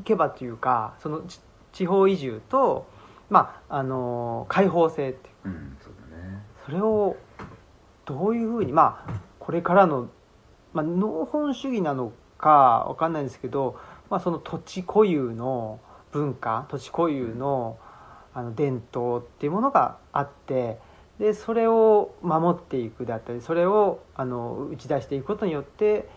[0.00, 1.40] けばっていうかそのち
[1.72, 2.86] 地方移住と、
[3.30, 6.42] まあ、あの開放性っていううんそうだね。
[6.66, 7.16] それを
[8.04, 10.08] どういうふうにまあこれからの、
[10.72, 13.78] まあ、農本主義なのかわかんないんですけど、
[14.10, 15.80] まあ、その土地固有の
[16.10, 17.78] 文化土地固有の
[18.34, 20.78] あの伝統っていうものがあって
[21.18, 26.08] でそれを守っていくであったりそれをあの打ち出していくことによって、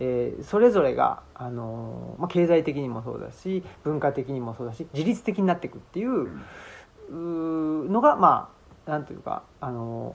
[0.00, 8.50] えーそれぞれがあの、まあ、経済的にもそうだし文化的にもそうだし自律的になっていくっていううんうーのがま
[8.86, 10.14] あなんというかあの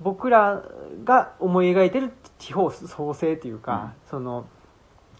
[0.00, 0.62] 僕ら
[1.04, 4.46] が思い描いてる地方創生というか、その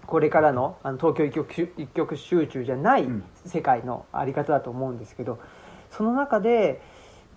[0.06, 3.24] これからのあの東京一極集一極集中じゃないうん。
[3.44, 5.38] 世界のあり方だと思うんですけど
[5.90, 6.76] その中でやっ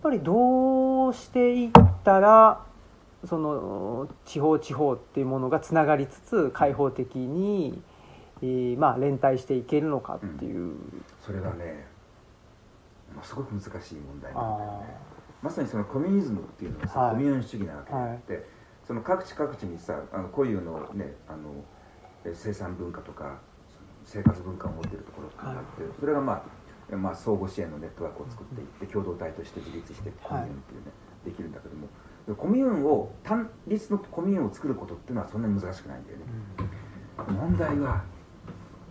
[0.02, 1.72] ぱりどうしていっ
[2.04, 2.62] たら
[3.28, 7.82] その地方地方っていうものがつながりつつ開放的に、
[8.42, 10.76] えーまあ、連帯していけるのかっていう。
[11.22, 11.88] それがね
[13.12, 14.98] ものすごく難しい問題なんだよね。
[15.42, 17.16] まさにそのコミュニズムっていうのはさ、はい。
[17.16, 18.46] コミューン主義なわけであって、
[18.86, 21.64] その各地各地にさあの固有のねあの
[22.26, 23.40] え生産文化とか
[24.04, 26.44] 生活文化を持っているところがあって、それがまあ
[26.88, 30.92] えまあ、相互支援のネットワークを作っていって共同体として自立してコミューンっていうね、
[31.26, 31.90] できるんだけどもで
[32.34, 36.26] コミューンを単立のコミューンを作ることっていうのはそんなに難しくないんだよね、
[37.40, 38.04] 問題は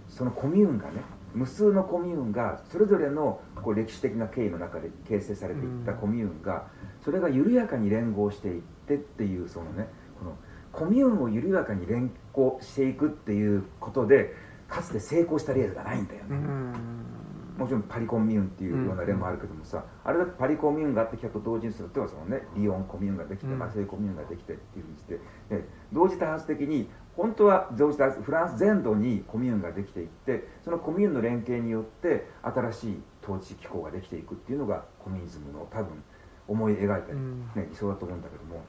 [0.08, 1.02] そのコミューンがね
[1.34, 6.68] 無数のコミューンがそれぞれのこう歴史的な経緯の中で形成されていったコミューンが
[7.04, 9.88] それが緩やかに連合していってっていうそのね
[10.20, 10.36] この
[10.72, 14.32] コミューンを緩やかに連合していくっていうことで
[14.68, 17.13] かつて成功した例がないんだよね、うん
[17.56, 22.46] もちろんパリコンミューンっていうような例もあるけどもさ、あれだってパリコンミューンがあってきたと同時にするとそのね。
[22.56, 23.58] リヨンコミューンができてうん。
[23.58, 25.20] マセイコミューンができてっていうふうにして。
[25.48, 36.02] で同時多発的に本当は同時多発フランス全土にコミューンができていってそのコミューンの連携によって新しい統治機構ができていくっていうのがコミュニズムの多分
[36.48, 37.40] 思い描いた、うん。
[37.54, 38.62] ね、理想だと思うんだけども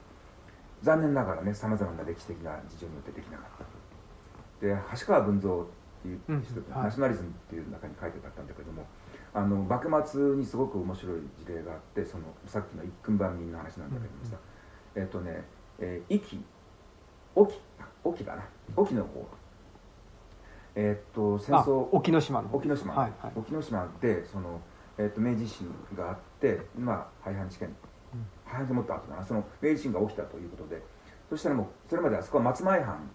[0.83, 3.67] 残念ながらねさまざまな歴史的な事情によってできなかっ
[4.61, 5.65] たで橋川文蔵
[6.13, 6.83] っていう人、うんはい。
[6.85, 8.85] ナショナリズムっていう中に書いてあったんだけども
[9.33, 14.37] あの幕末にすごく面白い事例があってそのさっきの一君万民の話なんだけどもさ、
[14.95, 15.43] えっ、とね
[15.79, 16.39] 「えー、沖
[18.03, 18.43] 沖だな？
[18.77, 19.27] 沖の方。
[20.75, 23.31] えっ、と戦あ争沖ノ島の沖ノ島、はいはい。
[23.35, 24.61] 沖ノ島でその、
[24.97, 27.75] えー、と明治維新があってまあ廃藩置県。
[28.13, 28.25] うん。
[28.45, 29.25] 廃藩でもった後だな。
[29.25, 30.81] その明治維新が起きたということで。
[31.29, 33.09] そしたらもうそれまであそこは松前藩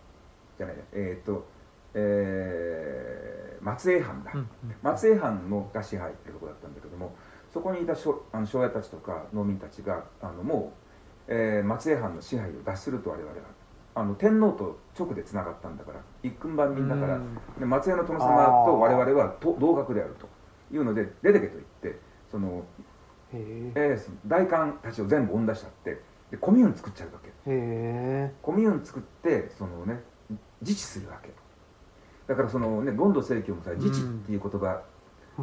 [0.58, 0.76] じゃない。
[0.92, 1.46] えっ、と
[1.94, 4.48] えー松江藩だ、うん
[4.82, 7.14] 松江藩のが支配っていうところだったんだけども
[7.52, 10.72] そこにいた商あの商屋たちとか農民たちがあのも
[11.28, 13.36] う、えー松江藩の支配を脱すると我々は
[13.94, 17.34] あの天皇と直でつながったんだから一君万民だから、うん。
[17.58, 20.28] で松江の殿様と我々はと同格であると
[20.74, 22.64] いうので出てけと言ってその、
[23.32, 27.30] へえーその大官たちを全部追ん出しちゃってでコミューン作っちゃうわけ。
[28.40, 30.02] コミューン作ってそのね
[30.62, 31.30] 自治するわけ
[32.30, 34.82] だからそのね権土政教もさ自治っていう言葉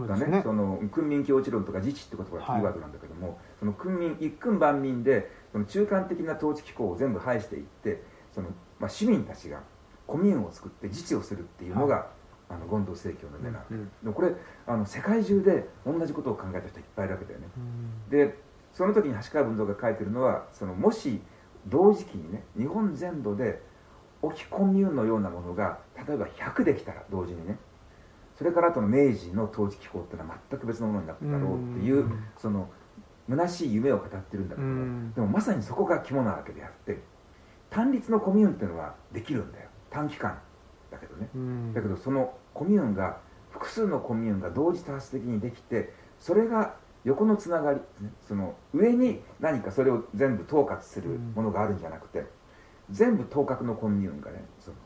[0.05, 8.01] えがねその訓民共治論とか自治って言葉がキーワードなんだけども、その訓民一君万民でその中間的な統治機構を全部排していって
[8.33, 8.47] その、
[8.79, 9.59] まあ、市民たちが
[10.05, 12.07] コミューンを作って自治をするっていうのが、
[12.47, 13.85] あの権土政教の目なうん。
[13.85, 14.31] でもこれ
[14.65, 17.47] あの世界中で同じことを考えた人いっぱいいるわけだよね。
[17.57, 18.09] うん。
[18.09, 18.37] で
[18.71, 21.19] その時に橋川文蔵が書いてるのはそのもし
[21.65, 23.61] 同時期にね日本全土で
[24.21, 27.57] 沖コミューンのようなものが例えば100できたら同時にね
[28.37, 32.23] それから後の明治の統治機構っていうのは全く別のものになっただろうっていう、うん。
[32.37, 32.69] その
[33.27, 35.13] 虚しい夢を語ってるんだけども、うん。
[35.13, 37.01] でもまさにそこが肝なわけであって
[37.71, 39.69] 単立のコミューンっていうのはできるんだよ。
[39.89, 40.39] 短期間
[40.91, 41.29] だけどね。
[41.33, 41.73] うん。
[41.73, 43.17] だけどそのコミューンが
[43.49, 47.79] 複数のコミューンが同時多発的にできてそれが横のつながり
[48.27, 52.25] その上に何かそれを全部統括するものがあるんじゃなくて、
[52.89, 54.77] 全部統括のコミューンがねその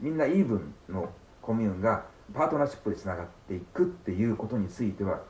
[0.00, 1.10] みんなイーブンの
[1.42, 5.20] コミューンがパートナーシップでつながっていくっていうことについては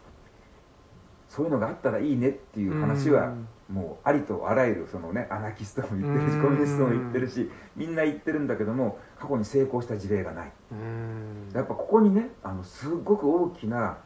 [1.28, 3.35] そういうのがあったらいいねっていう話は
[3.68, 6.43] もうありとあらゆるそのねアナキストも言ってるしうん。
[6.43, 10.53] コミュニストも言ってるしみんな言ってるんだけども過去に成功した事例がない。
[10.72, 11.51] うん。
[11.55, 13.99] やっぱここにねあのすごく大きな、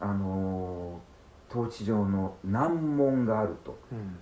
[0.00, 1.10] あのー
[1.50, 3.76] 統治上の難問があると。
[3.90, 4.18] うん。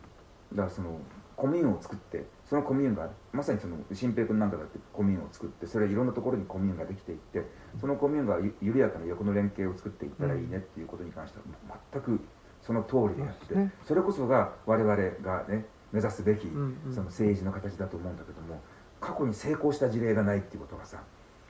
[0.56, 0.98] だからその
[1.36, 7.42] コミューンを作ってそのコミューンがまさにその新平君なんかだってコミューンを作ってそれいろんなところにコミューンができていって
[7.78, 11.44] そのコミューンがゆ緩やかな横の連携を作っていったらいいねっていうことに関しては
[11.92, 12.20] 全く
[12.62, 16.46] その通りであってそれこそが我々がね目指すべき
[16.90, 18.61] その政治の形だと思うんだけども
[19.01, 21.03] 過去に成功した事例がないっていうことがさ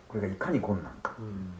[0.08, 1.14] これがいかに困難か。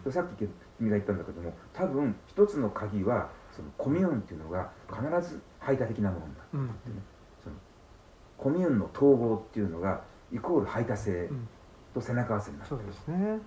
[0.05, 0.13] うん。
[0.13, 6.71] さっき君が言ったんだけども多分一つの鍵はそのコミューンっていうのが必ず排他的なものだうん。
[6.83, 6.97] その
[8.39, 11.49] コミューンの統合っていうのがイコール排他性うん。
[11.95, 12.69] と背中合わせになる。
[12.69, 13.39] そうですね。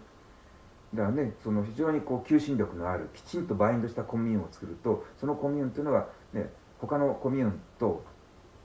[0.94, 8.04] だからねその非常にこう求心力のあるきちんとバインドしたコミューンを作るとそのコミューンっていうのはね他のコミューンと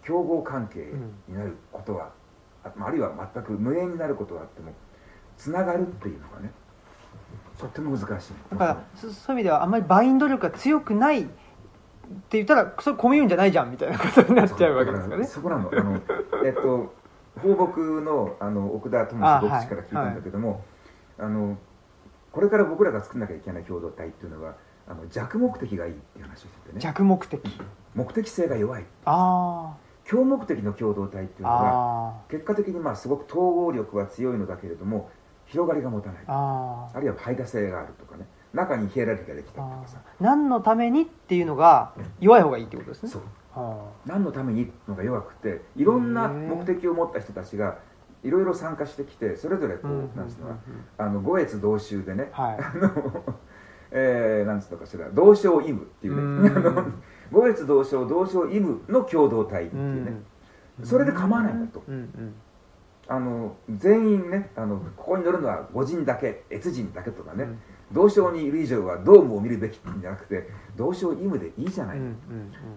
[0.03, 0.93] 競合関係
[1.29, 2.11] になることは、
[2.65, 4.73] ああるいは全く無縁になることはあっても
[5.37, 6.51] つながるっていうのがね
[7.59, 8.33] とっても難しい。
[8.51, 11.29] だからそそういう意味ではあんまりバインド力が強くない
[12.07, 15.25] って言ったらそれコミューンじゃないじゃんみたいなことになっちゃうわけですよね。
[15.27, 16.01] そこなのあの
[16.45, 16.95] えっと
[17.41, 20.65] 放牧のあの奥田智あ牧師から聞いたんだけども
[21.19, 21.59] あ、の
[22.33, 24.55] これから僕らが作んなきゃいけない共同体っていうのは
[24.89, 26.81] あの弱目的がいいっていう話をしててね。
[26.81, 27.61] 弱目的。
[27.95, 35.11] 目的性が弱いあ強目的の共同体っていうあのはあ結果的にまあすごく統合力は強いのだけれども
[35.47, 36.25] 広がりが持たない。
[36.27, 38.27] あああるいは排他性があるとかね
[38.57, 39.99] 中にヒエラルキーができたりとあかさ。
[40.19, 43.09] 何のためにっていうのが弱い方がいいってことですね。
[43.11, 43.23] そう。
[43.53, 47.79] は何のためにのが弱くていろんな目的を持った人たちが
[48.23, 51.05] いろいろ参加してきてそれぞれこう、あうんなんつうのかうんうんな。
[51.05, 52.57] あの五越同州でね、はい。
[52.59, 53.25] あの、
[53.93, 55.09] えー、なんつうのかしら。
[55.11, 56.43] 同省イムっていううん。
[56.43, 56.51] ね
[57.31, 60.25] 五越同省同省イムの共同体ってういうね、ん。
[60.85, 61.83] それで構わないんだと
[63.09, 67.59] あの全員ねあのここに乗るのは五人だけ越人だけとかね、うん
[67.93, 72.17] 同省にいる以上はドームを見るべきじゃなくて同省イムでいいじゃない、うんうん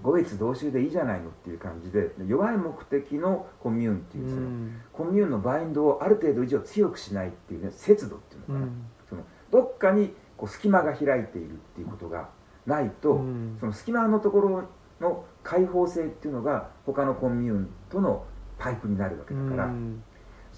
[0.03, 4.81] 五越同州でいいじゃないのっていう感じで弱い目的のコミューンっていうその、うん。
[4.93, 8.85] コミューンのバインドをある程度以上強くしないっていうね節度っていうのかな、うん。
[9.09, 12.29] そのどっかにこう隙間が開いているっていうことが
[12.65, 13.57] ないと、うん。
[13.59, 14.63] その隙間のところ
[15.01, 18.25] の開放性っていうのが他のコミューンとの
[18.57, 20.03] パイプになるわけだから、うん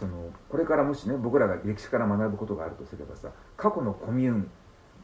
[0.01, 4.49] そのこれからもしね僕らが歴史から学ぶことがあるとすればさ過去のコミューン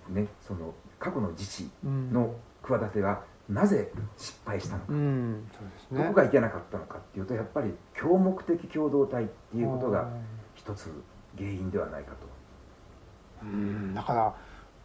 [0.09, 2.33] ねその過去の自治うんの
[2.63, 5.33] 企てがなぜ失敗したのか、うん。
[5.43, 5.47] ね。
[5.91, 10.09] どこがいけなかったのかっていうとやっぱり共目的共同体っていうことが
[10.55, 10.91] 一つ
[11.37, 12.17] 原因ではないかと。
[13.43, 13.93] うん。
[13.93, 14.35] だから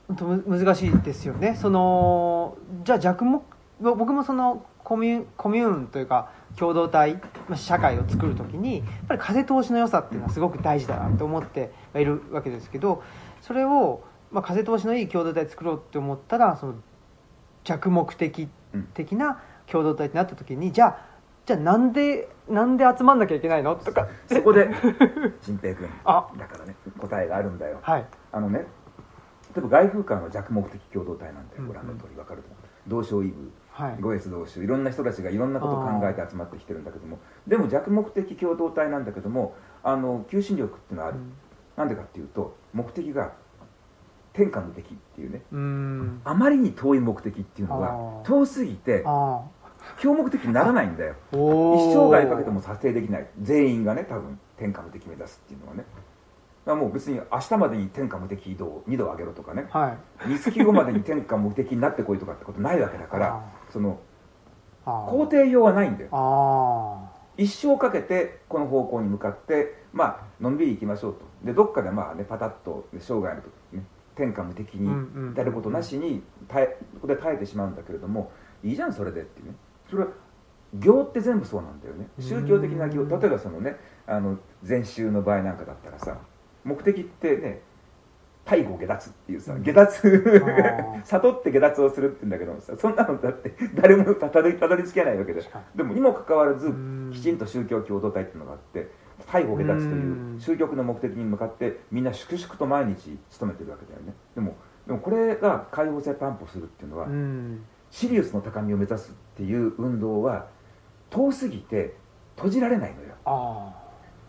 [0.08, 1.56] 本当む難しいですよね。
[1.56, 3.42] そのじゃあ弱目
[3.80, 7.14] 僕もそのコミュコミューンというか共同体
[7.48, 13.02] まあ社会を作る時にやっぱり風通しの良さっていうのはすごく大事だなと思ってはいるわけですけど
[13.40, 16.74] それを、まあ、風通しのいい共同体作ろうって思ったらその
[17.64, 18.48] 弱目的
[18.94, 21.12] 的な共同体になった時にじゃあ
[21.44, 23.74] じゃあなんでなんで集まんなきゃいけないの？
[23.74, 24.06] とか。
[24.26, 24.70] そこで
[25.42, 26.28] 新平君あ。
[26.38, 27.78] だからね答えがあるんだよ。
[27.82, 28.06] はい。
[28.30, 28.60] あのね
[29.54, 32.58] 例えば外風館は弱目的共同体なんだようんご覧の通り分かると思う。
[32.86, 33.96] 同省イブはい。
[34.00, 41.18] 五越同州いろんな人たちがいろんなことを考えて集まってきてるんだけどもでも弱目的共同体なんだけどもあの求心力っていうのはある、
[41.76, 43.32] なんでかっていうと目的が
[44.32, 45.42] 天下無敵っていうね。
[45.52, 46.20] うん。
[46.24, 48.26] あまりに遠い目的っていうのあはー。
[48.26, 49.42] 遠すぎてあ
[49.98, 51.14] 強目的にならないんだよ。
[51.32, 52.10] 一ー。
[52.10, 53.26] 生涯かけても達成できない。
[53.40, 55.84] 全員がね多分天下無敵目指すっていうのはね。
[56.64, 59.66] だもう別に明日までに天下無敵移動を2度上げろとかね。
[59.70, 59.98] はい。
[60.24, 63.98] 三月後までに天下無敵になってこいとかってことないわけだからあその
[64.84, 66.10] あ肯定用はないんだよ。
[66.12, 71.20] あ一生かけてこの方向に向かってまあのんびり行きましょうと。
[71.44, 78.30] でどっかでまあねパタッとね生涯の時にね天下無敵に至ることなしに耐えここで耐えてしまうんだけれども
[78.62, 79.54] いいじゃんそれでっていうね。
[79.88, 80.08] それは
[80.78, 82.08] 行って全部そうなんだよね。
[82.18, 86.18] 宗教的な行うん例えばそのねあの禅宗の場合なんかだったらさ
[86.64, 87.62] 目的ってね
[88.44, 90.08] 逮捕下脱っていうさ下脱。
[90.08, 91.02] ー。
[91.04, 95.42] 悟って下脱をするって言うんだけどそんなのだって 誰もたどりたどり着けないわけで。
[95.74, 96.00] でもに。
[96.00, 97.10] もかかわらずうん。
[97.12, 98.88] きちんと宗教共同体っていうのがあって
[99.26, 104.14] 逮捕下脱という宗教の目的に向かってみんな粛々と毎日努めてるわけだよね。
[104.34, 107.62] でもでもこれが開放性担保するっていうのは、うん。
[107.90, 110.46] シリウスの高みを目指すっていう運動は
[111.10, 111.94] 遠すぎて
[112.36, 113.14] 閉じられないのよ。
[113.24, 113.72] あ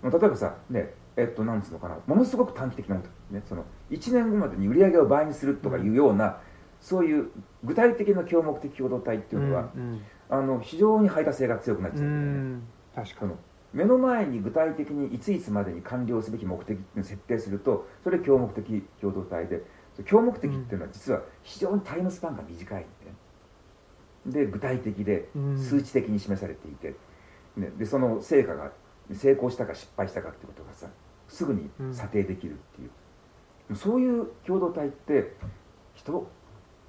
[0.04, 1.98] 例えばさねえっとなんつうのかな。
[2.06, 6.38] ものすごく短期的なことねその1年後までに売り上げを倍にするとかいうような、
[6.82, 7.30] そういう
[7.64, 12.64] 具体的な共目的共同体ってあいうのは、うんあの非常に排他性が強くなっちゃううん
[12.96, 13.38] 確かその
[13.72, 19.62] 目の前に具体的にいついつまでに完了すべき目的を設定するとそれ共目的共同体で
[20.10, 22.86] 共目的っていうのは実は非常にタイムスパンが短い
[24.28, 25.58] んで,、で具体的でうん。
[25.58, 26.96] 数値的に示されていて、
[27.58, 28.72] ね、でその成果が
[29.14, 30.88] 成功したか失敗したかってことがさ
[31.28, 32.90] すぐに査定できるっていう、
[33.76, 35.36] そういう共同体って
[35.94, 36.28] 人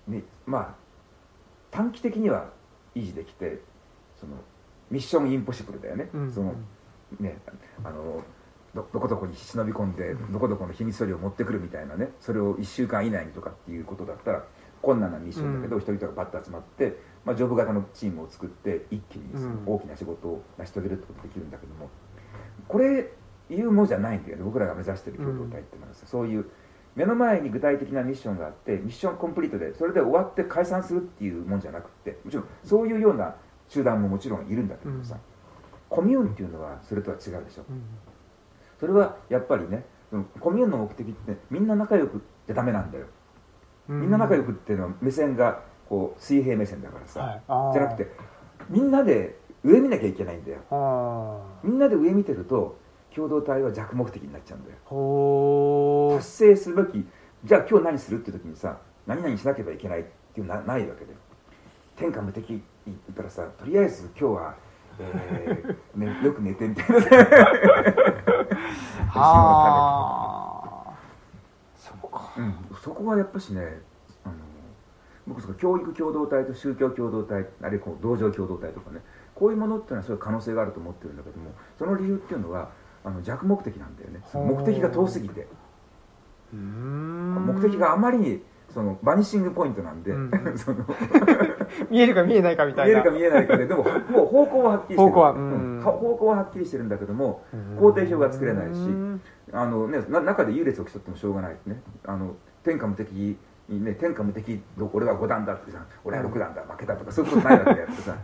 [0.09, 0.75] ねまあ
[1.71, 2.51] 短期的には
[2.95, 3.61] 維持できて
[4.19, 4.35] その
[4.91, 6.55] ミッションインポッシブルだよね、うんその
[7.21, 7.39] ね
[7.85, 8.23] あの
[8.75, 14.45] どどこどこに忍び込んでどこどこの秘密書類を持ってくるみたいなねそれを1週間以内にとかっていうことだったら
[14.83, 15.83] 困難なミッションだけど、うん。
[15.83, 19.25] 一人とかバッと集まって、まあ、ジョブ型のチームを作って一気に
[19.65, 21.89] 大きな仕事を成し遂げるってことができるんだけども
[22.69, 23.11] これ
[23.51, 24.25] いうものじゃないん。
[24.25, 26.47] だよね僕らが目指してる共同体ってのはさ、そういう
[26.97, 33.35] 目の前に具体的なミッションがあってミッションコンプリートでそれで終わって解散するっていうもんじゃなくってもちろんそういうような
[33.69, 35.21] 集団ももちろんいるんだけどさ、うん。
[35.89, 37.65] コミューンっていうのはそれとは違うでしょ。
[37.69, 37.83] うん。
[38.79, 39.85] それはやっぱりね
[40.39, 43.07] コミューンの目的ってみんな仲良くじゃダメなんだよ。
[43.89, 44.01] うん。
[44.03, 47.73] みんな仲良くっていうのは目線がこう水平目線だからさ、はい。
[47.73, 48.11] じゃなくて
[48.71, 50.61] みんなで上見なきゃいけないんだよ。
[50.71, 52.79] あみんなで上見てると
[53.15, 56.19] 共同体は弱目的になっちゃうんだよ。
[56.19, 57.07] 達成するべき
[57.45, 60.05] じゃあ今日何するって時にさ何々しなければいけないっ
[60.35, 61.15] ていうのはなないわけで
[61.97, 64.55] 天下無敵言ったらさとりあえず今日は、
[64.99, 67.01] えー ね、よく寝てみたいな。
[71.77, 73.81] そうかうん、そこはやっぱしね
[74.25, 74.35] あの
[75.27, 79.01] 僕その教育共同体と宗教共同体あるいはこう同情共同体とかね
[79.35, 82.71] こういうものっていうのはそういう可能性があると思ってるんだけどもその理由っていうのは
[83.05, 84.21] あの弱目的なんだよね。
[84.35, 85.47] 目的が遠すぎて。
[86.53, 90.31] 目的があまりにそのバニッシングポイントなんで、うん。
[90.59, 90.85] その
[91.91, 93.01] 見えるか見えないかみたいな。
[93.01, 95.79] 見えるか見えないかででももう方向ははっきりしてる方向はううん。
[95.81, 97.45] ん方向ははっきりしてるんだけども
[97.79, 99.21] 工程表が作れないしうん。
[99.53, 101.81] あの、ね、な中で優劣を競ってもしょうがないね。
[102.07, 103.37] あの天下無敵
[103.69, 108.15] にね天下無敵ど俺は5段だってさ俺は6段だ負けたとかそういうことないわけであってさ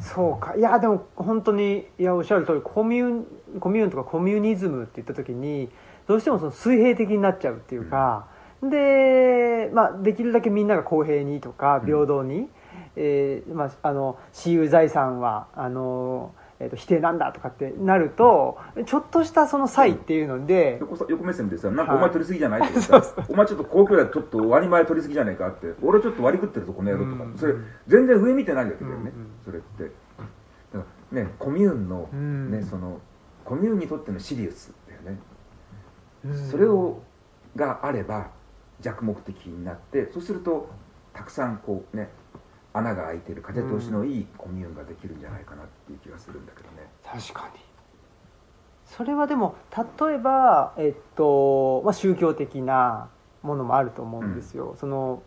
[0.00, 0.54] そうか。
[0.56, 3.24] いやでも本当にいやおっしゃる通りコミュ
[3.60, 5.70] コミューンとかコミュニズムって言った時に
[6.06, 8.28] どうしてもその水平的になっちゃうっていうか、
[8.62, 11.86] で、まあ、できるだけみんなが公平にとかうん。
[11.86, 12.48] 平等に、
[12.96, 21.98] えーまあ、あの私有財産はあの、えー、と否定なんだとかってなるとちょっとしたその差異っていうので、横さ横目線でさなんかはい。
[21.98, 22.68] お前取りすぎじゃない？
[22.68, 27.36] ってそうさお前ちょっと皇居でちょっと割り前取りすぎじゃないかって俺ちょっと割り食ってるぞこの野郎とかうん。
[27.36, 27.54] それ
[27.86, 29.30] 全然上見てないわけだよねうんうん。
[29.44, 29.84] それって。
[29.84, 32.50] だからねコミューンのうん。
[32.50, 33.00] ねその
[33.44, 35.18] コミューンにとってのシリウスだよね。
[36.24, 36.50] うん。
[36.50, 37.02] それを
[37.54, 38.30] があれば
[38.80, 40.68] 弱目的になってそうすると
[41.12, 42.10] たくさんこうね
[42.78, 46.88] 穴が開いてる風通しのいいコミューンができるんじゃないかなっていう気がするんだけどね。
[47.04, 47.60] 確かに。
[48.86, 49.56] それはでも
[49.98, 53.08] 例えば、えっとまあ、宗教的な
[53.42, 55.22] ものもあると思うんですよ、その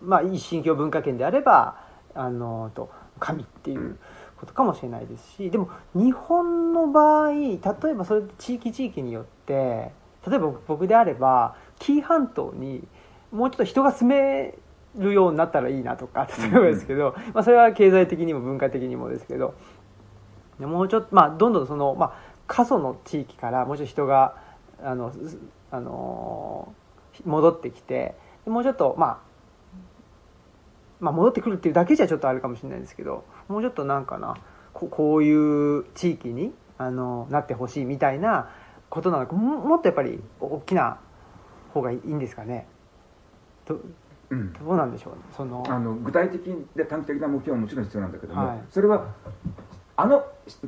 [0.00, 1.76] まあ一神教文化圏であれば
[2.14, 3.98] あのと神っていう
[4.36, 7.58] ことかもしれないですしでも日本の場合例え
[7.94, 9.92] ばそれ地域地域によって
[10.26, 12.86] 例えば僕であれば紀伊半島に
[13.30, 14.54] もうちょっと人が住め
[14.96, 19.54] るようになったらいいなとか例えばですけど、まあ、それは経済的にも文化的にもですけど
[20.60, 22.12] でもうちょっとまあどんどんその、まあ、
[22.46, 24.36] 過疎の地域からもうちょっと人が
[24.82, 25.38] あの、す
[25.70, 26.82] あのー
[27.26, 28.14] 戻ってきて
[28.44, 29.18] でもうちょっとまあ
[31.00, 34.36] まあ戻ってくるっていうだけじゃちょっとあるかもしれないですけどもうちょっとなんかな
[34.72, 38.50] ここういう地域にあのなってほしいみたいな
[38.88, 40.98] ことなのかももっとやっぱり大きな
[41.74, 42.66] 方がいいんですかね。
[43.66, 43.80] ど
[44.32, 44.52] うん。
[44.54, 46.40] どうなんでしょうそのあの具体的
[46.74, 48.58] で短期的な目標はもちろん必要なんだけども、はい。
[48.70, 49.14] それは
[49.96, 50.24] あの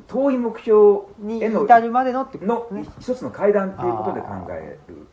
[0.06, 2.84] 遠い目標にへの至るまでのってのね。
[3.00, 5.06] 一つの階段っていうことで考える。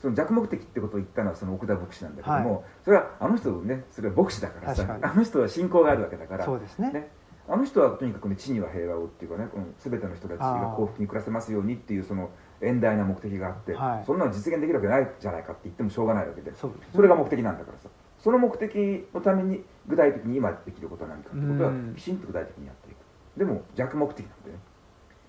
[0.00, 6.92] その弱目的ってことを言ったのはその奥田牧師なんだけども、はそれはあの人ねそれは牧師だからさあの人は信仰があるわけだからそうですね。
[6.92, 7.08] ね
[7.46, 12.30] あの人はとにかくね地には平和をっていうかね、うん、全ての人たちが幸福に暮らせますようにっていうその
[12.60, 14.04] 遠大な目的があって、はい。
[14.06, 16.72] そんなの実現できるわけないじゃないかって言ってもしょうがないわけでそ
[17.02, 17.88] れが目的なんだからさ。
[18.18, 21.94] その目的のために具体的に今できることは何かってことはうん。
[21.94, 22.96] きちんと具体的にやっていく。
[23.36, 24.58] でも弱目的なんでね。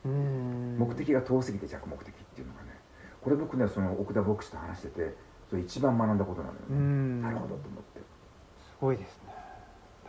[0.06, 0.78] うん。
[0.80, 2.80] 目的が遠すぎて弱目的っていうのがね
[3.22, 5.16] これ僕ねその奥田牧師と話してて
[5.50, 7.22] それ一番学んだことなのよね、うん。
[7.22, 8.00] なるほどと思って。
[8.00, 9.25] すごいですね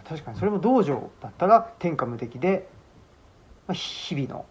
[0.09, 2.69] 確かにそれも道場だったら天下無敵で、
[3.67, 4.47] まあ、日々の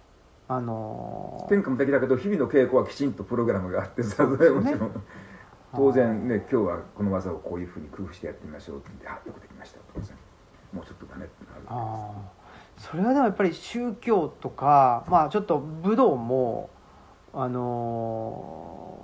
[0.47, 5.03] あのー天下無敵だけど日々の稽古はきちんとプログラムがあってさねもちろん。
[5.75, 10.13] 当然ね今日はこの技をこういうふうに工夫してやってみましょうって言ってあよくできましたとかさ
[10.71, 12.81] もうちょっとだねってなるわあー。
[12.81, 16.69] それはでもやっぱり宗教とかまあちょっと武道も
[17.33, 18.94] あのー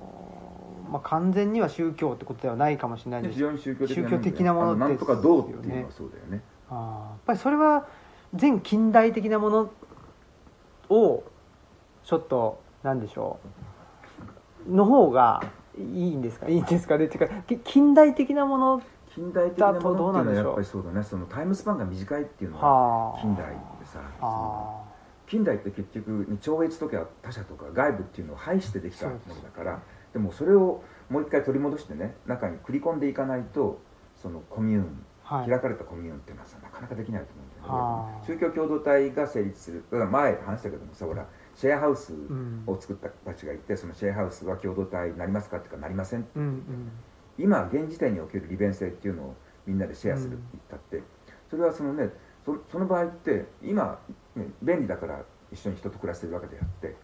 [0.92, 3.40] まあ、完全には宗教ってことではないかもしれないけです。
[3.40, 6.42] です非常に宗教的な宗教的なものあなんとかどうっていうのはそうだよね。
[6.70, 6.78] あー。
[6.78, 7.88] やっぱりそれは
[8.34, 9.72] 全近代的なもの
[10.90, 11.24] を
[12.04, 13.40] ちょっとなんでしょ
[14.70, 14.76] う。
[14.76, 15.42] の方が
[15.78, 16.48] いいんですか？
[16.48, 16.98] いいんですか？
[16.98, 17.28] ねっていう。
[17.30, 18.82] かき近代的なもの
[19.16, 21.04] 近代的なもだとどうのっていうのはやっぱりそうだね。
[21.04, 24.82] そのタイムスパンが短いっていうのははあ近代でさあ
[25.28, 29.82] 近代って結局超越とか他者とか外部っていうのを排してできたものだから
[30.14, 33.80] でもそれをもう一回取り戻してね中に繰り込んでいかないと
[34.16, 35.50] そのコミューンあはい。
[35.50, 37.68] 開かれたコミューンっていうのはさなかなかできないと思うんだよね。
[37.68, 41.26] はあ宗教共同体が成立するだから前話したけどもさほら
[41.56, 42.64] シェアハウスうん。
[42.68, 46.92] を作った人たちがいてそのシェアハウスは共同体になりますかっていうかなりませんうんうん。
[47.38, 49.36] 今現時点における利便性っていうのを
[49.66, 51.04] みんなでシェアするって言ったって、
[51.50, 52.10] それはそのね
[52.46, 54.00] そその場合って今、
[54.36, 56.96] ね、便利だから一緒に人と暮らしてるわけであって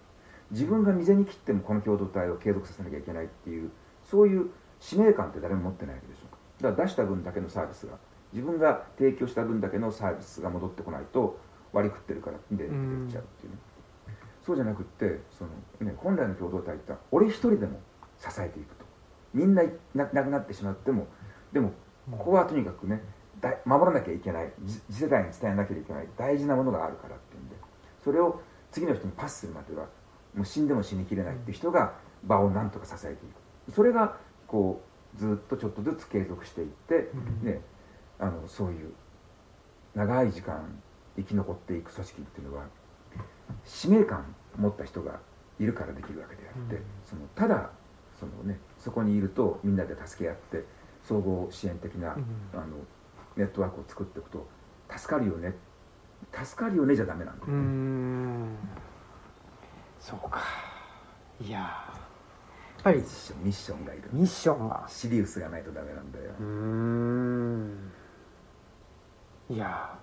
[0.52, 3.72] 自分が未然に切ってもこの共同体を継続させなきゃいけないっていう
[4.04, 4.50] そういう
[4.80, 6.22] 使命感って誰も持ってないわけでしょ
[6.60, 7.94] うだから出した分だけのサービスが
[8.34, 11.40] 自分が提供した分だけのサービスが戻ってこないと
[11.74, 13.58] 割り食ってるからで出てっちゃうっていうね、
[14.46, 15.52] そうじゃなくってその、
[15.90, 17.80] ね、本来の共同体って俺一人でも
[18.18, 18.88] 支えていくと。
[19.34, 19.64] みんな
[19.94, 21.08] なくなってしまっても
[21.52, 21.72] でも
[22.12, 23.02] ここはとにかくね
[23.66, 24.52] 守らなきゃいけない
[24.90, 27.56] 次世代に伝えなきゃいけない大事なものがあるからっていうんで
[28.04, 28.42] それを
[28.72, 29.86] 次の人にパスするまでは
[30.38, 33.16] もう死んでも死にきれないっていう人が場をなんとか支えてい
[33.68, 33.72] く。
[33.74, 34.16] それが
[34.48, 34.82] こ
[35.16, 37.10] うずっとちょっとずつ継続していって、
[37.42, 37.46] うん。
[37.46, 37.62] ね、
[38.20, 38.94] あのそういう
[39.96, 40.80] 長い時間
[41.16, 42.66] 生き残っていく組織っていうのは
[43.66, 45.20] 使命感を持った人が
[45.60, 46.84] いるからできるわけであって、うん。
[47.04, 47.72] そのただ
[48.20, 50.64] その、ね、そこにいるとみんなで助け合って
[51.04, 52.26] 総合支援的な、うん。
[52.54, 52.68] あの
[53.36, 54.48] ネットワークを作っていくと
[54.96, 55.56] 助かるよね。
[56.34, 58.58] 助かるよねじゃダメなんだようーん
[60.08, 60.40] そうか。
[61.42, 61.62] いやー。
[61.62, 61.72] や
[62.80, 64.04] っぱりミッションがいる。
[64.14, 64.70] ミッション。
[64.70, 67.92] がシリウスがないとダメなんだよ、うーん。
[69.50, 69.98] いや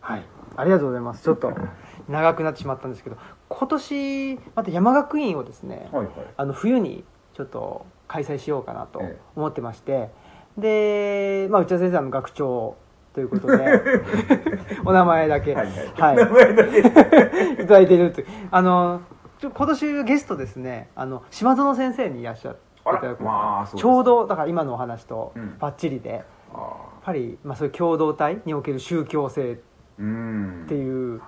[0.00, 0.12] ー。
[0.12, 0.24] はい。
[0.56, 1.22] ありがとうございます。
[1.22, 1.52] ちょっと
[2.08, 3.18] 長くなってしまったんですけど
[3.50, 6.14] 今年また山学院をですね、はいはい。
[6.38, 7.04] あの冬に
[7.34, 9.20] ちょっと開催しようかなとええ。
[9.36, 10.10] 思ってまして、
[10.56, 12.78] で、まあ、内田先生の学長
[13.14, 13.80] ということで
[14.84, 15.54] お名前だけ。
[15.54, 15.66] はい
[15.96, 16.16] はい。
[16.16, 16.26] はい。
[16.26, 16.78] 名前だけ。
[17.62, 19.00] いただいてるとあの
[19.40, 20.90] 今年ゲストですね。
[20.96, 23.22] あの島園先生にいらっしゃっていただく。
[23.22, 25.56] まあちょうどだから今のお話とうん。
[25.58, 26.22] バッチリで、やっ
[26.54, 29.56] あぱり、まあ、そういう共同体における宗教性っ
[29.96, 31.20] ていう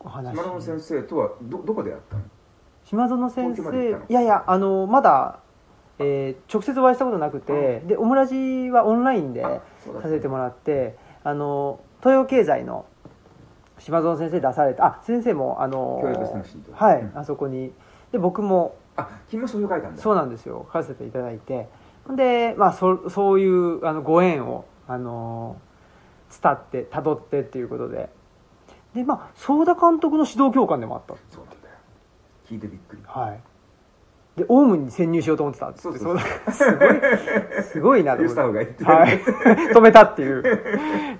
[0.00, 0.34] お話。
[0.36, 2.22] 島野先生とはどどこでやったの？
[2.84, 5.38] 島園先生いやいやあのまだ、
[6.02, 9.60] えー直接お会いしたことなくて、でオムラジはオンラインでさ
[10.08, 12.86] せてもらってあの東洋経済の
[13.78, 16.00] 島園先生出されたあ先生もあの
[16.72, 17.18] はい、うん。
[17.18, 17.72] あそこに。
[18.12, 20.02] で僕もあ君もそういう書いたんだ。
[20.02, 20.66] そうなんですよ。
[20.68, 21.68] 書かせていただいて。
[22.10, 25.56] で、まあ、そそういうあのご縁をあの
[26.42, 28.10] 伝ってたどってっていうことで。
[28.94, 31.14] でまあ相田監督の指導教官でもあった。
[31.34, 31.74] そうなんだよ。
[32.46, 33.02] 聞いてびっくり。
[33.06, 33.40] はい
[34.36, 36.18] でオウムに潜入しようと思ってたそうそう。
[36.18, 38.84] すごいすごいなと思って。
[38.84, 39.20] はい、
[39.74, 40.42] 止めたっていう。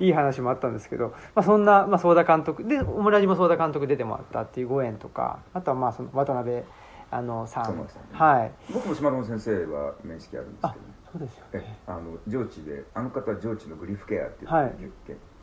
[0.01, 6.63] いい話もあったんですけど、まあ、そんな、まあ、相田監督でオムラジも相田監督出てもらったっていうご縁とかあとはまあその渡辺
[7.11, 7.87] あのさん。
[8.13, 8.53] はい。
[8.73, 10.77] 僕も島野先生は面識あるんですけあど
[11.13, 14.73] そうですよえねあの上智であの方は上智のグリフケアっていう、はい。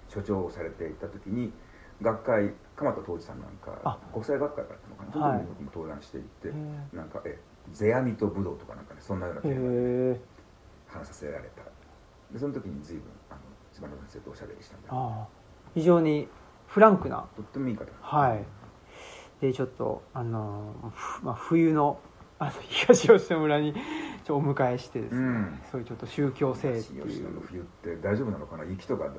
[0.08, 1.54] 所長をされていた時に
[2.02, 3.98] 学会鎌田東司さんなんかあ。
[4.12, 5.26] 国際学会からのかな。
[5.36, 5.46] はい。
[5.48, 6.52] 僕も登壇していって、
[6.96, 7.38] なんかえ
[7.74, 9.56] 世阿弥と武道とかなんかねそんなようなテへー。
[9.56, 9.68] マで
[10.16, 10.20] え
[10.88, 11.64] 話させられた。
[12.32, 13.40] でその時に随分あの
[13.74, 15.28] 島野先生とおしゃべりしたんだ
[15.74, 16.28] 非常に
[16.68, 17.26] フランクな。
[17.36, 18.46] とってもいい方はい。
[19.41, 22.00] でちょっとあの、ふまあ、冬の
[22.40, 23.74] あの東吉野村に
[24.24, 25.60] ちょお迎えしてですね、うん。
[25.72, 28.66] そういうちょっと宗教性って東吉野のいう冬って大丈夫なのかな？
[28.66, 29.10] 雪とか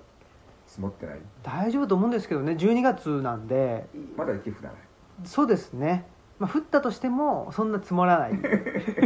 [0.67, 1.21] 積もってない？
[1.43, 2.53] 大丈夫と思うんですけどね。
[2.53, 3.87] 12月なんで。
[4.17, 4.81] まだ雪降らない。
[5.25, 6.07] そうですね、
[6.41, 8.33] まあ、降ったとしてもそんな積もらない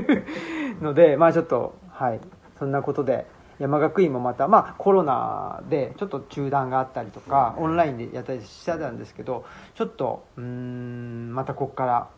[0.81, 2.21] のでまあちょっとはい。
[2.59, 3.27] そんなことで
[3.59, 9.45] 山学院もまたまあコロナでちょっと中断があったりとか、オンラインでやったりしてたんですけど
[9.75, 12.09] ちょっとうーんまたここから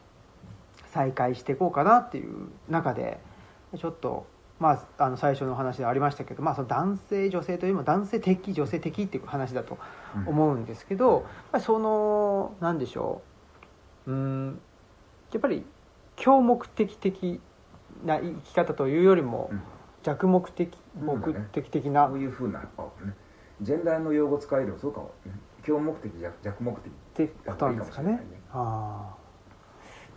[0.88, 3.18] 再開していこうかなっていう中で
[3.76, 4.26] ちょっと
[4.58, 9.76] まあ、あの最初の話でありましたけど、まあ、その男性女性というよりも男性的女性的っていう話だと
[10.26, 11.22] 思うんですけど、やっ
[11.52, 13.20] ぱりそのなんでしょ
[14.06, 14.10] う。
[14.10, 14.60] うん
[15.32, 15.64] やっぱり
[16.16, 17.40] 強目的的
[18.04, 19.62] な生き方というよりもうん。
[20.06, 23.12] 弱目的うん目的的な、こういうふうな、あね、
[23.60, 25.32] ジェンダーの用語使えればそうかもね。
[25.64, 28.12] 強目的弱弱目的ってことなんですかね。
[28.12, 28.20] ね。
[28.52, 29.16] ああ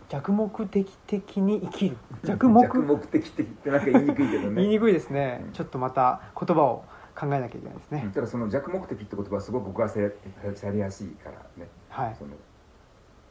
[0.08, 1.96] 弱目的的に生きる。
[2.24, 2.62] 弱目。
[2.62, 4.54] 弱目的的ってなんか言いにくいけどね。
[4.62, 5.52] 言いにくいですね、うん。
[5.52, 6.84] ちょっとまた言葉を
[7.18, 11.68] 考えなきゃいけないですね、ただその弱目的って言葉はすごく僕はされやすいからね。
[11.88, 12.14] はい。
[12.14, 12.30] その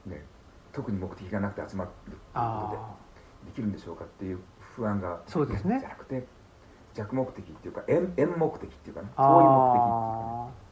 [0.06, 0.26] ね
[0.71, 2.95] 特に目的がなくて集まるっていうことあ
[3.43, 4.39] でできるんでしょうかっていう
[4.75, 5.79] 不安がそうですね。
[5.79, 6.25] じゃなくて
[6.93, 10.69] 弱目的っていうか円円目的っていうかねあ遠い目的っていうかね。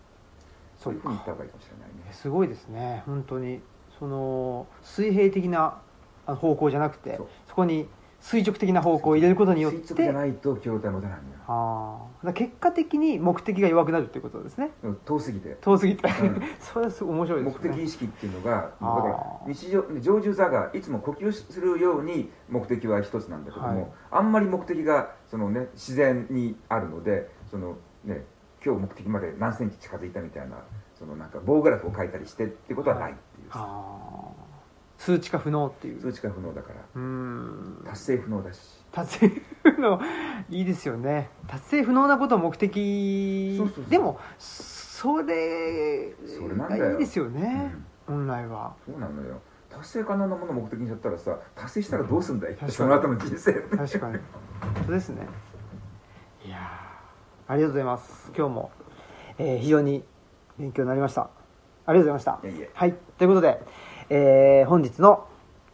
[0.78, 2.14] そういうふうに言った方がいいかもしれないね。
[2.14, 3.03] すごいですね。
[3.06, 3.61] 本当に。
[3.98, 5.80] その水平的な
[6.28, 7.28] 方向じゃなくてそう。
[7.48, 14.72] そこに垂直的な方向を入れることによっ垂直じてゃないと共同体持たないんだよああ結果的に目的が弱くなるっていうことですね。
[14.84, 15.57] うん遠すぎて。
[15.61, 16.41] 遠すぎて、うん。
[16.60, 17.69] それはすごい面白いで目すね。
[17.69, 23.88] 的意識っていうのがだから日常常住座がいつも呼吸するように目的は一つなんだけども、はい。
[24.11, 28.26] あんまり目的がその、ね、自然にあるのでその、ね、
[28.65, 30.57] 今日目的まで何センチ近づいたみたいな
[30.95, 34.47] そのなんか棒グラフを書いたりしてってことはないっていう、ああ
[34.98, 36.02] 数値化不能っていう。
[36.02, 36.76] 数値化不能だから。
[36.95, 37.84] うーん。
[37.86, 38.60] 達成不能だし。
[38.91, 39.32] 達成
[39.64, 40.02] 不能。
[40.49, 41.30] いいですよね。
[41.48, 43.56] 達成不能なことを目的。
[43.57, 43.86] そうそうそう。
[43.90, 45.24] でもそれ
[46.56, 47.76] がいいですよね、
[48.07, 48.74] 本来は。
[48.86, 49.40] そうなのよ。
[49.69, 52.72] 達成可能なものを目的にしちゃったらさ達成したらどうすんだい、確かに。
[52.72, 53.53] その後の人生。
[53.53, 54.18] 確かに。
[54.60, 55.28] 本当ですね。
[56.44, 58.32] いやーありがとうございます。
[58.36, 58.72] 今日も、
[59.38, 60.03] えー非常に
[60.57, 61.30] 勉強になりました。
[61.86, 62.74] ありがとうございました。
[62.74, 62.95] はい。
[63.19, 63.61] ということで、
[64.10, 65.26] えー本日の、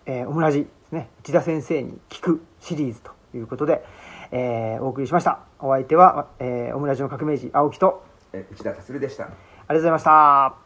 [0.05, 1.09] えーオムラジですね。
[1.21, 3.83] 内田先生に聞くシリーズということで、
[4.31, 5.39] えーお送りしました。
[5.59, 8.03] お相手は、えーオムラジの革命児青木と
[8.33, 9.25] え内田達でした。
[9.25, 9.35] ありが
[9.67, 10.62] とうございました